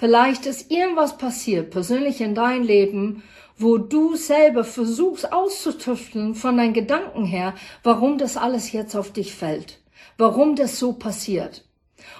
Vielleicht 0.00 0.46
ist 0.46 0.70
irgendwas 0.70 1.18
passiert, 1.18 1.70
persönlich 1.70 2.22
in 2.22 2.34
dein 2.34 2.64
Leben, 2.64 3.22
wo 3.60 3.76
du 3.76 4.16
selber 4.16 4.64
versuchst 4.64 5.32
auszutüfteln 5.32 6.34
von 6.34 6.56
deinen 6.56 6.72
Gedanken 6.72 7.26
her, 7.26 7.54
warum 7.82 8.16
das 8.16 8.38
alles 8.38 8.72
jetzt 8.72 8.96
auf 8.96 9.12
dich 9.12 9.34
fällt, 9.34 9.80
warum 10.16 10.56
das 10.56 10.78
so 10.78 10.94
passiert. 10.94 11.66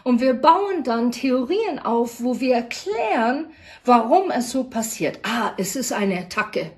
Und 0.04 0.20
wir 0.20 0.34
bauen 0.34 0.84
dann 0.84 1.12
Theorien 1.12 1.78
auf, 1.78 2.22
wo 2.22 2.40
wir 2.40 2.54
erklären, 2.56 3.46
warum 3.86 4.30
es 4.30 4.50
so 4.50 4.64
passiert. 4.64 5.20
Ah, 5.22 5.52
es 5.56 5.76
ist 5.76 5.92
eine 5.94 6.18
Attacke. 6.18 6.72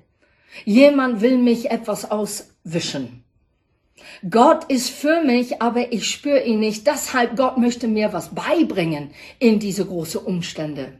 Jemand 0.63 1.19
will 1.19 1.37
mich 1.37 1.69
etwas 1.69 2.09
auswischen. 2.09 3.25
Gott 4.29 4.65
ist 4.71 4.89
für 4.89 5.21
mich, 5.23 5.61
aber 5.61 5.91
ich 5.91 6.09
spüre 6.09 6.43
ihn 6.43 6.61
nicht. 6.61 6.87
Deshalb 6.87 7.35
Gott 7.35 7.57
möchte 7.57 7.89
mir 7.89 8.13
was 8.13 8.33
beibringen 8.33 9.11
in 9.39 9.59
diese 9.59 9.85
großen 9.85 10.21
Umstände. 10.21 10.93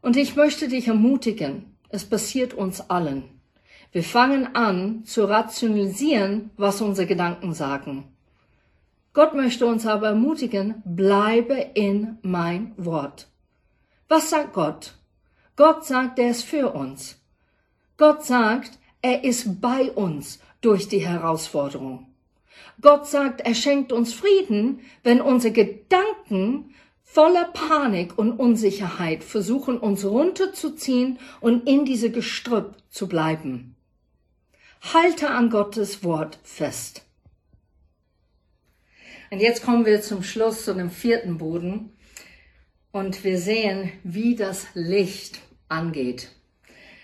Und 0.00 0.16
ich 0.16 0.34
möchte 0.34 0.68
dich 0.68 0.88
ermutigen, 0.88 1.77
es 1.88 2.04
passiert 2.04 2.54
uns 2.54 2.90
allen. 2.90 3.24
Wir 3.92 4.02
fangen 4.02 4.54
an 4.54 5.04
zu 5.04 5.24
rationalisieren, 5.24 6.50
was 6.56 6.80
unsere 6.80 7.06
Gedanken 7.06 7.54
sagen. 7.54 8.04
Gott 9.14 9.34
möchte 9.34 9.66
uns 9.66 9.86
aber 9.86 10.08
ermutigen, 10.08 10.82
bleibe 10.84 11.54
in 11.74 12.18
mein 12.22 12.72
Wort. 12.76 13.28
Was 14.08 14.30
sagt 14.30 14.52
Gott? 14.52 14.94
Gott 15.56 15.84
sagt, 15.84 16.18
er 16.18 16.30
ist 16.30 16.44
für 16.44 16.72
uns. 16.72 17.20
Gott 17.96 18.24
sagt, 18.24 18.78
er 19.02 19.24
ist 19.24 19.60
bei 19.60 19.90
uns 19.90 20.38
durch 20.60 20.88
die 20.88 21.04
Herausforderung. 21.04 22.06
Gott 22.80 23.06
sagt, 23.06 23.40
er 23.40 23.54
schenkt 23.54 23.92
uns 23.92 24.12
Frieden, 24.12 24.80
wenn 25.02 25.20
unsere 25.20 25.52
Gedanken 25.52 26.74
voller 27.10 27.46
Panik 27.46 28.18
und 28.18 28.32
Unsicherheit 28.32 29.24
versuchen, 29.24 29.78
uns 29.78 30.04
runterzuziehen 30.04 31.18
und 31.40 31.66
in 31.66 31.86
diese 31.86 32.10
Gestrüpp 32.10 32.76
zu 32.90 33.08
bleiben. 33.08 33.76
Halte 34.92 35.30
an 35.30 35.48
Gottes 35.48 36.04
Wort 36.04 36.38
fest. 36.44 37.06
Und 39.30 39.40
jetzt 39.40 39.64
kommen 39.64 39.86
wir 39.86 40.02
zum 40.02 40.22
Schluss, 40.22 40.64
zu 40.64 40.74
dem 40.74 40.90
vierten 40.90 41.38
Boden. 41.38 41.96
Und 42.92 43.24
wir 43.24 43.38
sehen, 43.38 43.90
wie 44.04 44.36
das 44.36 44.66
Licht 44.74 45.40
angeht. 45.68 46.30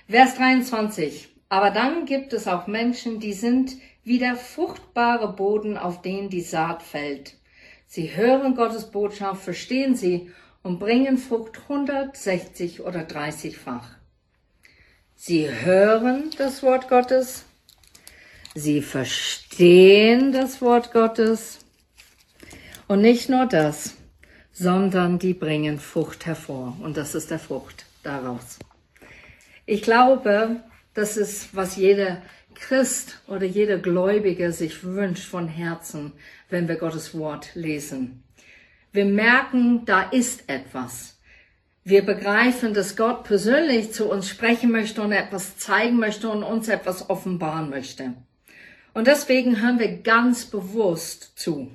Vers 0.06 0.36
23. 0.36 1.28
Aber 1.48 1.70
dann 1.70 2.04
gibt 2.04 2.34
es 2.34 2.46
auch 2.46 2.66
Menschen, 2.66 3.20
die 3.20 3.32
sind 3.32 3.76
wie 4.02 4.18
der 4.18 4.36
fruchtbare 4.36 5.32
Boden, 5.32 5.78
auf 5.78 6.02
den 6.02 6.28
die 6.28 6.42
Saat 6.42 6.82
fällt. 6.82 7.36
Sie 7.86 8.16
hören 8.16 8.54
Gottes 8.54 8.90
Botschaft, 8.90 9.44
verstehen 9.44 9.94
sie 9.94 10.30
und 10.62 10.78
bringen 10.78 11.18
Frucht 11.18 11.60
160 11.68 12.80
oder 12.82 13.00
30-fach. 13.00 13.86
Sie 15.14 15.48
hören 15.48 16.30
das 16.38 16.62
Wort 16.62 16.88
Gottes, 16.88 17.44
sie 18.54 18.82
verstehen 18.82 20.32
das 20.32 20.60
Wort 20.60 20.92
Gottes 20.92 21.60
und 22.88 23.00
nicht 23.00 23.28
nur 23.28 23.46
das, 23.46 23.94
sondern 24.52 25.18
die 25.18 25.34
bringen 25.34 25.78
Frucht 25.78 26.26
hervor 26.26 26.76
und 26.80 26.96
das 26.96 27.14
ist 27.14 27.30
der 27.30 27.38
Frucht 27.38 27.86
daraus. 28.02 28.58
Ich 29.66 29.82
glaube, 29.82 30.60
das 30.94 31.16
ist, 31.16 31.54
was 31.54 31.76
jeder 31.76 32.22
Christ 32.54 33.20
oder 33.26 33.44
jeder 33.44 33.78
Gläubige 33.78 34.52
sich 34.52 34.84
wünscht 34.84 35.26
von 35.26 35.48
Herzen, 35.48 36.12
wenn 36.50 36.68
wir 36.68 36.76
Gottes 36.76 37.16
Wort 37.16 37.54
lesen. 37.54 38.22
Wir 38.92 39.04
merken, 39.04 39.84
da 39.84 40.02
ist 40.02 40.48
etwas. 40.48 41.18
Wir 41.82 42.02
begreifen, 42.02 42.72
dass 42.72 42.96
Gott 42.96 43.24
persönlich 43.24 43.92
zu 43.92 44.08
uns 44.08 44.28
sprechen 44.28 44.70
möchte 44.70 45.02
und 45.02 45.12
etwas 45.12 45.58
zeigen 45.58 45.98
möchte 45.98 46.28
und 46.30 46.42
uns 46.42 46.68
etwas 46.68 47.10
offenbaren 47.10 47.68
möchte. 47.68 48.14
Und 48.94 49.06
deswegen 49.06 49.60
hören 49.60 49.78
wir 49.78 49.98
ganz 49.98 50.46
bewusst 50.46 51.32
zu. 51.36 51.70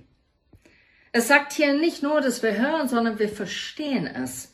Es 1.12 1.28
sagt 1.28 1.54
hier 1.54 1.74
nicht 1.74 2.02
nur, 2.02 2.22
dass 2.22 2.42
wir 2.42 2.58
hören, 2.58 2.88
sondern 2.88 3.20
wir 3.20 3.30
verstehen 3.30 4.08
es. 4.08 4.49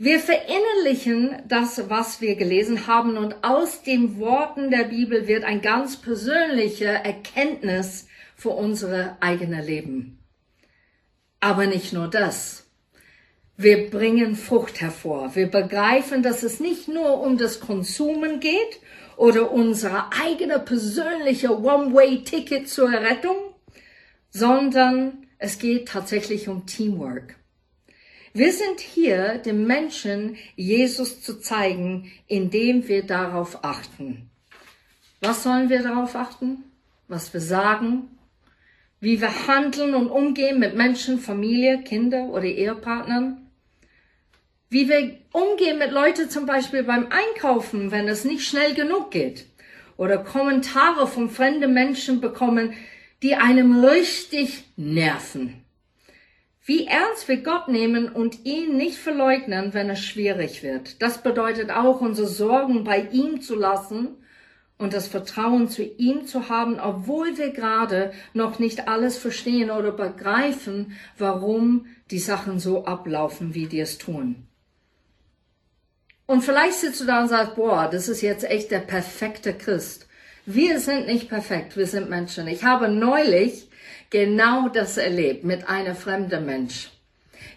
Wir 0.00 0.20
verinnerlichen 0.20 1.42
das, 1.48 1.90
was 1.90 2.20
wir 2.20 2.36
gelesen 2.36 2.86
haben 2.86 3.16
und 3.16 3.42
aus 3.42 3.82
den 3.82 4.20
Worten 4.20 4.70
der 4.70 4.84
Bibel 4.84 5.26
wird 5.26 5.42
ein 5.42 5.60
ganz 5.60 5.96
persönliche 5.96 6.86
Erkenntnis 6.86 8.06
für 8.36 8.50
unsere 8.50 9.16
eigene 9.18 9.60
Leben. 9.60 10.20
Aber 11.40 11.66
nicht 11.66 11.92
nur 11.92 12.06
das. 12.06 12.68
Wir 13.56 13.90
bringen 13.90 14.36
Frucht 14.36 14.80
hervor. 14.80 15.34
Wir 15.34 15.48
begreifen, 15.48 16.22
dass 16.22 16.44
es 16.44 16.60
nicht 16.60 16.86
nur 16.86 17.20
um 17.20 17.36
das 17.36 17.58
Konsumen 17.58 18.38
geht 18.38 18.78
oder 19.16 19.50
unsere 19.50 20.12
eigene 20.12 20.60
persönliche 20.60 21.58
One-Way-Ticket 21.58 22.68
zur 22.68 22.92
Errettung, 22.92 23.34
sondern 24.30 25.26
es 25.38 25.58
geht 25.58 25.88
tatsächlich 25.88 26.46
um 26.46 26.66
Teamwork. 26.66 27.37
Wir 28.38 28.52
sind 28.52 28.78
hier, 28.78 29.38
dem 29.38 29.66
Menschen 29.66 30.36
Jesus 30.54 31.20
zu 31.22 31.40
zeigen, 31.40 32.12
indem 32.28 32.86
wir 32.86 33.02
darauf 33.02 33.64
achten. 33.64 34.30
Was 35.20 35.42
sollen 35.42 35.70
wir 35.70 35.82
darauf 35.82 36.14
achten? 36.14 36.62
Was 37.08 37.34
wir 37.34 37.40
sagen? 37.40 38.16
Wie 39.00 39.20
wir 39.20 39.48
handeln 39.48 39.92
und 39.92 40.08
umgehen 40.08 40.60
mit 40.60 40.76
Menschen, 40.76 41.18
Familie, 41.18 41.82
Kinder 41.82 42.26
oder 42.26 42.44
Ehepartnern? 42.44 43.50
Wie 44.70 44.88
wir 44.88 45.18
umgehen 45.32 45.80
mit 45.80 45.90
Leuten 45.90 46.30
zum 46.30 46.46
Beispiel 46.46 46.84
beim 46.84 47.08
Einkaufen, 47.10 47.90
wenn 47.90 48.06
es 48.06 48.24
nicht 48.24 48.46
schnell 48.46 48.72
genug 48.72 49.10
geht? 49.10 49.46
Oder 49.96 50.18
Kommentare 50.18 51.08
von 51.08 51.28
fremden 51.28 51.74
Menschen 51.74 52.20
bekommen, 52.20 52.74
die 53.20 53.34
einem 53.34 53.84
richtig 53.84 54.62
nerven. 54.76 55.64
Wie 56.68 56.86
ernst 56.86 57.28
wir 57.28 57.38
Gott 57.38 57.68
nehmen 57.68 58.10
und 58.10 58.44
ihn 58.44 58.76
nicht 58.76 58.98
verleugnen, 58.98 59.72
wenn 59.72 59.88
es 59.88 60.04
schwierig 60.04 60.62
wird. 60.62 61.00
Das 61.00 61.22
bedeutet 61.22 61.70
auch, 61.70 62.02
unsere 62.02 62.28
Sorgen 62.28 62.84
bei 62.84 63.08
ihm 63.10 63.40
zu 63.40 63.54
lassen 63.54 64.18
und 64.76 64.92
das 64.92 65.08
Vertrauen 65.08 65.70
zu 65.70 65.82
ihm 65.82 66.26
zu 66.26 66.50
haben, 66.50 66.78
obwohl 66.78 67.38
wir 67.38 67.52
gerade 67.52 68.12
noch 68.34 68.58
nicht 68.58 68.86
alles 68.86 69.16
verstehen 69.16 69.70
oder 69.70 69.92
begreifen, 69.92 70.92
warum 71.16 71.86
die 72.10 72.18
Sachen 72.18 72.58
so 72.58 72.84
ablaufen, 72.84 73.54
wie 73.54 73.66
die 73.66 73.80
es 73.80 73.96
tun. 73.96 74.46
Und 76.26 76.42
vielleicht 76.42 76.80
sitzt 76.80 77.00
du 77.00 77.06
da 77.06 77.22
und 77.22 77.28
sagst, 77.28 77.56
boah, 77.56 77.88
das 77.90 78.10
ist 78.10 78.20
jetzt 78.20 78.44
echt 78.44 78.70
der 78.70 78.80
perfekte 78.80 79.54
Christ. 79.54 80.06
Wir 80.50 80.80
sind 80.80 81.06
nicht 81.06 81.28
perfekt, 81.28 81.76
wir 81.76 81.86
sind 81.86 82.08
Menschen. 82.08 82.48
Ich 82.48 82.64
habe 82.64 82.88
neulich 82.88 83.68
genau 84.08 84.70
das 84.70 84.96
erlebt 84.96 85.44
mit 85.44 85.68
einer 85.68 85.94
fremden 85.94 86.46
Mensch. 86.46 86.88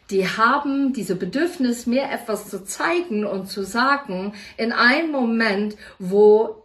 Die 0.10 0.27
haben 0.27 0.91
diese 0.91 1.15
Bedürfnis, 1.15 1.86
mir 1.86 2.12
etwas 2.12 2.49
zu 2.49 2.65
zeigen 2.65 3.25
und 3.25 3.47
zu 3.47 3.63
sagen 3.63 4.34
in 4.58 4.73
einem 4.73 5.10
Moment, 5.10 5.77
wo 5.99 6.63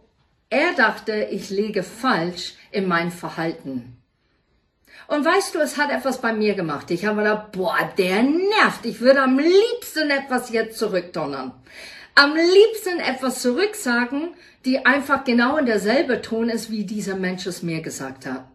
er 0.49 0.73
dachte, 0.73 1.29
ich 1.31 1.49
liege 1.49 1.81
falsch 1.81 2.55
in 2.71 2.89
mein 2.89 3.11
Verhalten. 3.11 3.95
Und 5.07 5.23
weißt 5.23 5.55
du, 5.55 5.59
es 5.59 5.77
hat 5.77 5.91
etwas 5.91 6.19
bei 6.19 6.33
mir 6.33 6.55
gemacht. 6.55 6.91
Ich 6.91 7.05
habe 7.05 7.19
gedacht, 7.23 7.53
boah, 7.53 7.89
der 7.97 8.23
nervt. 8.23 8.85
Ich 8.85 8.99
würde 8.99 9.21
am 9.21 9.39
liebsten 9.39 10.09
etwas 10.09 10.49
jetzt 10.49 10.77
zurückdonnern. 10.77 11.53
Am 12.19 12.33
liebsten 12.35 12.99
etwas 12.99 13.43
zurücksagen, 13.43 14.33
die 14.65 14.87
einfach 14.87 15.23
genau 15.23 15.57
in 15.57 15.67
derselbe 15.67 16.23
Ton 16.23 16.49
ist, 16.49 16.71
wie 16.71 16.83
dieser 16.83 17.15
Mensch 17.15 17.45
es 17.45 17.61
mir 17.61 17.83
gesagt 17.83 18.25
hat. 18.25 18.47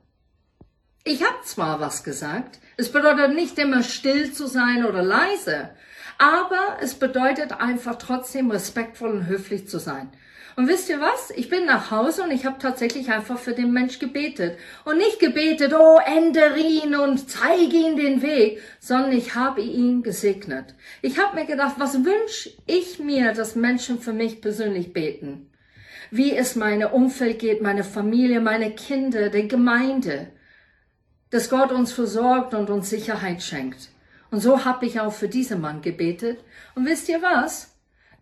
Ich 1.04 1.22
habe 1.22 1.36
zwar 1.44 1.78
was 1.78 2.02
gesagt, 2.02 2.58
es 2.76 2.90
bedeutet 2.90 3.36
nicht 3.36 3.56
immer 3.60 3.84
still 3.84 4.32
zu 4.32 4.48
sein 4.48 4.84
oder 4.84 5.04
leise, 5.04 5.70
aber 6.18 6.78
es 6.80 6.96
bedeutet 6.96 7.52
einfach 7.52 7.98
trotzdem 7.98 8.50
respektvoll 8.50 9.12
und 9.12 9.26
höflich 9.28 9.68
zu 9.68 9.78
sein. 9.78 10.10
Und 10.56 10.68
wisst 10.68 10.88
ihr 10.88 11.00
was? 11.00 11.30
Ich 11.30 11.48
bin 11.48 11.66
nach 11.66 11.90
Hause 11.90 12.22
und 12.22 12.30
ich 12.30 12.44
habe 12.44 12.58
tatsächlich 12.58 13.10
einfach 13.10 13.38
für 13.38 13.52
den 13.52 13.72
Mensch 13.72 13.98
gebetet. 13.98 14.58
Und 14.84 14.98
nicht 14.98 15.18
gebetet, 15.18 15.72
oh, 15.74 15.98
ändere 16.04 16.58
ihn 16.58 16.94
und 16.94 17.30
zeige 17.30 17.76
ihm 17.76 17.96
den 17.96 18.22
Weg, 18.22 18.60
sondern 18.80 19.12
ich 19.12 19.34
habe 19.34 19.60
ihn 19.60 20.02
gesegnet. 20.02 20.74
Ich 21.00 21.18
habe 21.18 21.36
mir 21.36 21.46
gedacht, 21.46 21.76
was 21.78 22.04
wünsche 22.04 22.50
ich 22.66 22.98
mir, 22.98 23.32
dass 23.32 23.56
Menschen 23.56 23.98
für 23.98 24.12
mich 24.12 24.40
persönlich 24.40 24.92
beten? 24.92 25.50
Wie 26.10 26.36
es 26.36 26.56
meine 26.56 26.90
Umfeld 26.90 27.38
geht, 27.38 27.62
meine 27.62 27.84
Familie, 27.84 28.40
meine 28.40 28.72
Kinder, 28.74 29.30
die 29.30 29.48
Gemeinde 29.48 30.28
dass 31.32 31.48
Gott 31.48 31.72
uns 31.72 31.92
versorgt 31.92 32.52
und 32.54 32.70
uns 32.70 32.90
Sicherheit 32.90 33.42
schenkt. 33.42 33.88
Und 34.30 34.40
so 34.40 34.64
habe 34.64 34.86
ich 34.86 35.00
auch 35.00 35.12
für 35.12 35.28
diesen 35.28 35.62
Mann 35.62 35.80
gebetet. 35.80 36.38
Und 36.74 36.86
wisst 36.86 37.08
ihr 37.08 37.22
was? 37.22 37.71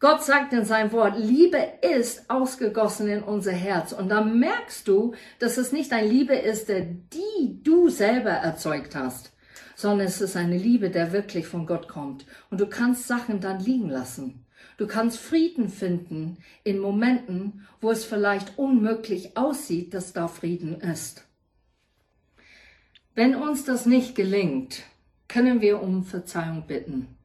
Gott 0.01 0.25
sagt 0.25 0.55
in 0.55 0.65
seinem 0.65 0.93
Wort, 0.93 1.19
Liebe 1.19 1.59
ist 1.83 2.31
ausgegossen 2.31 3.07
in 3.09 3.23
unser 3.23 3.53
Herz. 3.53 3.93
Und 3.93 4.09
da 4.09 4.23
merkst 4.23 4.89
du, 4.89 5.15
dass 5.39 5.59
es 5.59 5.73
nicht 5.73 5.93
ein 5.93 6.09
Liebe 6.09 6.35
ist, 6.35 6.71
die 6.71 7.63
du 7.63 7.91
selber 7.91 8.31
erzeugt 8.31 8.97
hast, 8.97 9.33
sondern 9.77 10.07
es 10.07 10.23
ist 10.23 10.39
eine 10.39 10.57
Liebe, 10.57 10.89
der 10.89 11.13
wirklich 11.13 11.47
von 11.47 11.67
Gott 11.67 11.87
kommt. 11.87 12.25
Und 12.51 12.63
du 12.63 12.67
kannst 12.67 13.07
Sachen 13.07 13.41
dann 13.41 13.61
liegen 13.61 13.91
lassen. 13.91 14.47
Du 14.79 14.87
kannst 14.87 15.19
Frieden 15.19 15.69
finden 15.69 16.39
in 16.65 16.79
Momenten, 16.79 17.67
wo 17.83 17.91
es 17.91 18.07
vielleicht 18.07 18.57
unmöglich 18.57 19.37
aussieht, 19.37 19.93
dass 19.93 20.15
da 20.15 20.29
Frieden 20.29 20.81
ist. 20.81 21.27
Wenn 23.15 23.35
uns 23.35 23.67
das 23.67 23.85
nicht 23.85 24.15
gelingt, 24.15 24.83
können 25.29 25.61
wir 25.61 25.83
um 25.83 26.05
Verzeihung 26.05 26.67
bitten. 26.67 27.20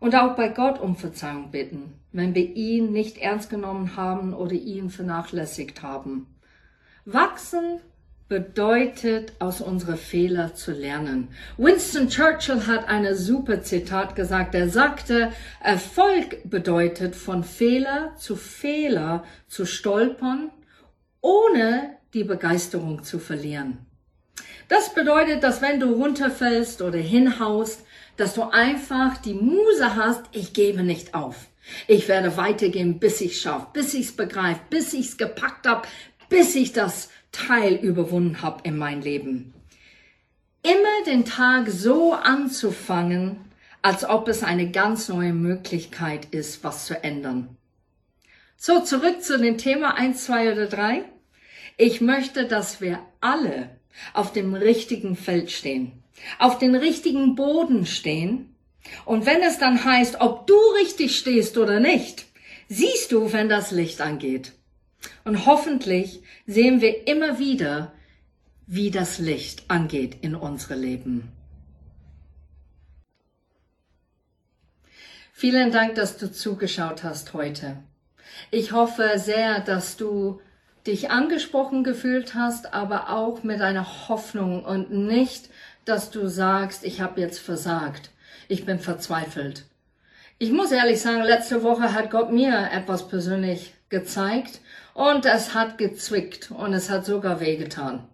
Und 0.00 0.14
auch 0.16 0.34
bei 0.34 0.48
Gott 0.48 0.80
um 0.80 0.96
Verzeihung 0.96 1.50
bitten, 1.50 1.94
wenn 2.10 2.34
wir 2.34 2.56
ihn 2.56 2.90
nicht 2.92 3.18
ernst 3.18 3.50
genommen 3.50 3.96
haben 3.96 4.34
oder 4.34 4.54
ihn 4.54 4.90
vernachlässigt 4.90 5.82
haben. 5.82 6.26
Wachsen 7.04 7.80
bedeutet, 8.30 9.32
aus 9.40 9.60
unseren 9.60 9.96
Fehlern 9.96 10.54
zu 10.54 10.72
lernen. 10.72 11.28
Winston 11.58 12.08
Churchill 12.08 12.66
hat 12.66 12.88
eine 12.88 13.16
super 13.16 13.62
Zitat 13.62 14.14
gesagt. 14.14 14.54
Er 14.54 14.70
sagte, 14.70 15.32
Erfolg 15.60 16.48
bedeutet, 16.48 17.16
von 17.16 17.42
Fehler 17.42 18.14
zu 18.16 18.36
Fehler 18.36 19.24
zu 19.48 19.66
stolpern, 19.66 20.50
ohne 21.20 21.96
die 22.14 22.24
Begeisterung 22.24 23.02
zu 23.02 23.18
verlieren. 23.18 23.78
Das 24.68 24.94
bedeutet, 24.94 25.42
dass 25.42 25.60
wenn 25.60 25.80
du 25.80 25.92
runterfällst 25.92 26.82
oder 26.82 26.98
hinhaust, 26.98 27.84
dass 28.20 28.34
du 28.34 28.42
einfach 28.42 29.16
die 29.18 29.34
Muse 29.34 29.96
hast, 29.96 30.24
ich 30.32 30.52
gebe 30.52 30.82
nicht 30.82 31.14
auf. 31.14 31.48
Ich 31.86 32.06
werde 32.08 32.36
weitergehen, 32.36 32.98
bis 32.98 33.20
ich 33.20 33.40
schaffe, 33.40 33.68
bis 33.72 33.94
ich 33.94 34.06
es 34.06 34.12
begreife, 34.16 34.60
bis 34.68 34.92
ich 34.92 35.06
es 35.06 35.16
gepackt 35.16 35.66
habe, 35.66 35.88
bis 36.28 36.54
ich 36.54 36.72
das 36.72 37.10
Teil 37.32 37.74
überwunden 37.74 38.42
habe 38.42 38.60
in 38.64 38.76
mein 38.76 39.00
Leben. 39.00 39.54
Immer 40.62 41.04
den 41.06 41.24
Tag 41.24 41.68
so 41.70 42.12
anzufangen, 42.12 43.38
als 43.82 44.04
ob 44.04 44.28
es 44.28 44.42
eine 44.42 44.70
ganz 44.70 45.08
neue 45.08 45.32
Möglichkeit 45.32 46.26
ist, 46.26 46.62
was 46.62 46.84
zu 46.84 47.02
ändern. 47.02 47.56
So, 48.56 48.80
zurück 48.80 49.22
zu 49.22 49.38
dem 49.38 49.56
Thema 49.56 49.94
eins, 49.94 50.26
zwei 50.26 50.52
oder 50.52 50.66
drei. 50.66 51.04
Ich 51.78 52.02
möchte, 52.02 52.44
dass 52.44 52.82
wir 52.82 52.98
alle 53.22 53.70
auf 54.12 54.34
dem 54.34 54.52
richtigen 54.52 55.16
Feld 55.16 55.50
stehen, 55.50 55.99
auf 56.38 56.58
den 56.58 56.74
richtigen 56.74 57.34
Boden 57.34 57.86
stehen. 57.86 58.54
Und 59.04 59.26
wenn 59.26 59.42
es 59.42 59.58
dann 59.58 59.84
heißt, 59.84 60.20
ob 60.20 60.46
du 60.46 60.54
richtig 60.80 61.18
stehst 61.18 61.58
oder 61.58 61.80
nicht, 61.80 62.26
siehst 62.68 63.12
du, 63.12 63.32
wenn 63.32 63.48
das 63.48 63.70
Licht 63.70 64.00
angeht. 64.00 64.52
Und 65.24 65.46
hoffentlich 65.46 66.22
sehen 66.46 66.80
wir 66.80 67.06
immer 67.06 67.38
wieder, 67.38 67.92
wie 68.66 68.90
das 68.90 69.18
Licht 69.18 69.64
angeht 69.68 70.18
in 70.20 70.34
unsere 70.34 70.76
Leben. 70.76 71.32
Vielen 75.32 75.72
Dank, 75.72 75.94
dass 75.94 76.18
du 76.18 76.30
zugeschaut 76.30 77.02
hast 77.02 77.32
heute. 77.32 77.78
Ich 78.50 78.72
hoffe 78.72 79.12
sehr, 79.16 79.60
dass 79.60 79.96
du 79.96 80.40
dich 80.86 81.10
angesprochen 81.10 81.82
gefühlt 81.82 82.34
hast, 82.34 82.74
aber 82.74 83.10
auch 83.10 83.42
mit 83.42 83.60
einer 83.60 84.08
Hoffnung 84.08 84.64
und 84.64 84.90
nicht, 84.92 85.48
dass 85.84 86.10
du 86.10 86.28
sagst, 86.28 86.84
ich 86.84 87.00
habe 87.00 87.20
jetzt 87.20 87.38
versagt, 87.38 88.10
ich 88.48 88.64
bin 88.64 88.78
verzweifelt. 88.78 89.64
Ich 90.38 90.52
muss 90.52 90.72
ehrlich 90.72 91.00
sagen, 91.00 91.22
letzte 91.22 91.62
Woche 91.62 91.92
hat 91.92 92.10
Gott 92.10 92.32
mir 92.32 92.70
etwas 92.72 93.08
persönlich 93.08 93.74
gezeigt 93.90 94.60
und 94.94 95.26
es 95.26 95.54
hat 95.54 95.78
gezwickt 95.78 96.50
und 96.50 96.72
es 96.72 96.88
hat 96.90 97.04
sogar 97.04 97.40
wehgetan. 97.40 98.04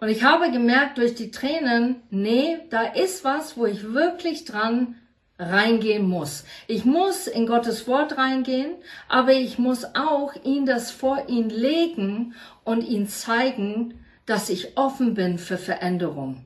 Und 0.00 0.08
ich 0.08 0.24
habe 0.24 0.50
gemerkt 0.50 0.98
durch 0.98 1.14
die 1.14 1.30
Tränen, 1.30 2.02
nee, 2.10 2.58
da 2.70 2.82
ist 2.82 3.24
was, 3.24 3.56
wo 3.56 3.66
ich 3.66 3.94
wirklich 3.94 4.44
dran 4.44 4.96
reingehen 5.38 6.06
muss. 6.06 6.44
Ich 6.66 6.84
muss 6.84 7.26
in 7.26 7.46
Gottes 7.46 7.86
Wort 7.86 8.16
reingehen, 8.16 8.72
aber 9.08 9.32
ich 9.32 9.58
muss 9.58 9.84
auch 9.94 10.34
ihn 10.44 10.66
das 10.66 10.90
vor 10.90 11.28
ihn 11.28 11.50
legen 11.50 12.34
und 12.64 12.82
ihn 12.82 13.08
zeigen, 13.08 14.00
dass 14.24 14.48
ich 14.48 14.76
offen 14.76 15.14
bin 15.14 15.38
für 15.38 15.58
Veränderung. 15.58 16.44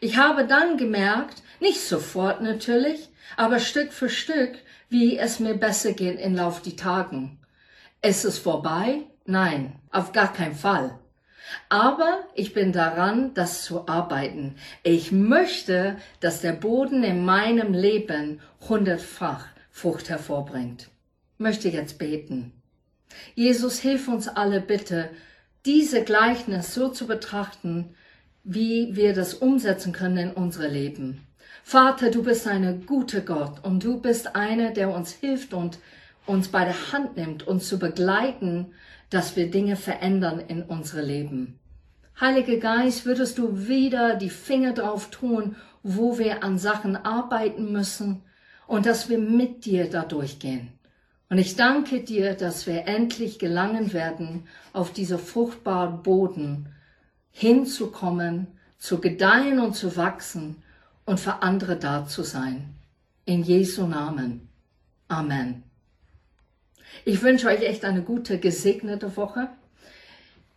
Ich 0.00 0.16
habe 0.16 0.46
dann 0.46 0.76
gemerkt, 0.76 1.42
nicht 1.60 1.80
sofort 1.80 2.42
natürlich, 2.42 3.08
aber 3.36 3.58
Stück 3.58 3.92
für 3.92 4.08
Stück, 4.08 4.56
wie 4.88 5.18
es 5.18 5.40
mir 5.40 5.54
besser 5.54 5.92
geht 5.92 6.20
im 6.20 6.34
Lauf 6.34 6.62
die 6.62 6.76
Tagen. 6.76 7.38
Ist 8.02 8.24
es 8.24 8.38
vorbei? 8.38 9.02
Nein, 9.24 9.80
auf 9.90 10.12
gar 10.12 10.32
keinen 10.32 10.54
Fall. 10.54 10.98
Aber 11.68 12.24
ich 12.34 12.54
bin 12.54 12.72
daran, 12.72 13.34
das 13.34 13.64
zu 13.64 13.88
arbeiten. 13.88 14.56
Ich 14.82 15.12
möchte, 15.12 15.96
dass 16.20 16.40
der 16.40 16.52
Boden 16.52 17.04
in 17.04 17.24
meinem 17.24 17.72
Leben 17.72 18.40
hundertfach 18.68 19.46
Frucht 19.70 20.08
hervorbringt. 20.08 20.88
Möchte 21.38 21.68
jetzt 21.68 21.98
beten. 21.98 22.52
Jesus, 23.34 23.78
hilf 23.78 24.08
uns 24.08 24.28
alle 24.28 24.60
bitte, 24.60 25.10
diese 25.64 26.02
Gleichnis 26.02 26.74
so 26.74 26.88
zu 26.88 27.06
betrachten, 27.06 27.94
wie 28.48 28.94
wir 28.94 29.12
das 29.12 29.34
umsetzen 29.34 29.92
können 29.92 30.18
in 30.18 30.30
unsere 30.30 30.68
Leben. 30.68 31.26
Vater, 31.64 32.12
du 32.12 32.22
bist 32.22 32.46
eine 32.46 32.76
gute 32.76 33.24
Gott 33.24 33.64
und 33.64 33.82
du 33.82 34.00
bist 34.00 34.36
einer, 34.36 34.70
der 34.70 34.94
uns 34.94 35.10
hilft 35.10 35.52
und 35.52 35.80
uns 36.26 36.46
bei 36.48 36.64
der 36.64 36.92
Hand 36.92 37.16
nimmt, 37.16 37.44
uns 37.44 37.68
zu 37.68 37.80
begleiten, 37.80 38.66
dass 39.10 39.34
wir 39.34 39.50
Dinge 39.50 39.74
verändern 39.74 40.38
in 40.38 40.62
unsere 40.62 41.02
Leben. 41.02 41.58
Heiliger 42.20 42.58
Geist, 42.58 43.04
würdest 43.04 43.36
du 43.36 43.66
wieder 43.66 44.14
die 44.14 44.30
Finger 44.30 44.72
drauf 44.72 45.10
tun, 45.10 45.56
wo 45.82 46.16
wir 46.16 46.44
an 46.44 46.56
Sachen 46.56 46.94
arbeiten 46.94 47.72
müssen 47.72 48.22
und 48.68 48.86
dass 48.86 49.08
wir 49.08 49.18
mit 49.18 49.64
dir 49.64 49.90
da 49.90 50.04
durchgehen. 50.04 50.68
Und 51.28 51.38
ich 51.38 51.56
danke 51.56 52.00
dir, 52.00 52.34
dass 52.34 52.68
wir 52.68 52.86
endlich 52.86 53.40
gelangen 53.40 53.92
werden, 53.92 54.44
auf 54.72 54.92
dieser 54.92 55.18
fruchtbaren 55.18 56.04
Boden 56.04 56.68
hinzukommen, 57.38 58.46
zu 58.78 58.98
gedeihen 58.98 59.60
und 59.60 59.76
zu 59.76 59.94
wachsen 59.96 60.62
und 61.04 61.20
für 61.20 61.42
andere 61.42 61.76
da 61.76 62.06
zu 62.06 62.22
sein. 62.22 62.74
In 63.26 63.42
Jesu 63.42 63.86
Namen. 63.86 64.48
Amen. 65.08 65.62
Ich 67.04 67.22
wünsche 67.22 67.48
euch 67.48 67.60
echt 67.60 67.84
eine 67.84 68.00
gute, 68.00 68.38
gesegnete 68.38 69.18
Woche. 69.18 69.48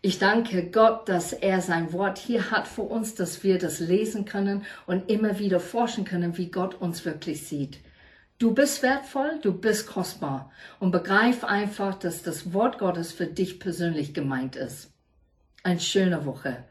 Ich 0.01 0.19
danke 0.19 0.71
Gott, 0.71 1.09
dass 1.09 1.33
er 1.33 1.59
sein 1.59 1.91
Wort 1.91 2.17
hier 2.17 2.49
hat 2.49 2.65
für 2.65 2.83
uns, 2.83 3.13
dass 3.13 3.43
wir 3.43 3.57
das 3.57 3.81
lesen 3.81 4.23
können 4.23 4.63
und 4.87 5.09
immer 5.11 5.37
wieder 5.37 5.59
forschen 5.59 6.05
können, 6.05 6.37
wie 6.37 6.49
Gott 6.49 6.75
uns 6.75 7.03
wirklich 7.03 7.45
sieht. 7.45 7.79
Du 8.37 8.53
bist 8.53 8.83
wertvoll, 8.83 9.39
du 9.41 9.51
bist 9.51 9.85
kostbar 9.85 10.49
und 10.79 10.91
begreif 10.91 11.43
einfach, 11.43 11.99
dass 11.99 12.23
das 12.23 12.53
Wort 12.53 12.79
Gottes 12.79 13.11
für 13.11 13.25
dich 13.25 13.59
persönlich 13.59 14.13
gemeint 14.13 14.55
ist. 14.55 14.93
Eine 15.61 15.81
schöne 15.81 16.25
Woche. 16.25 16.63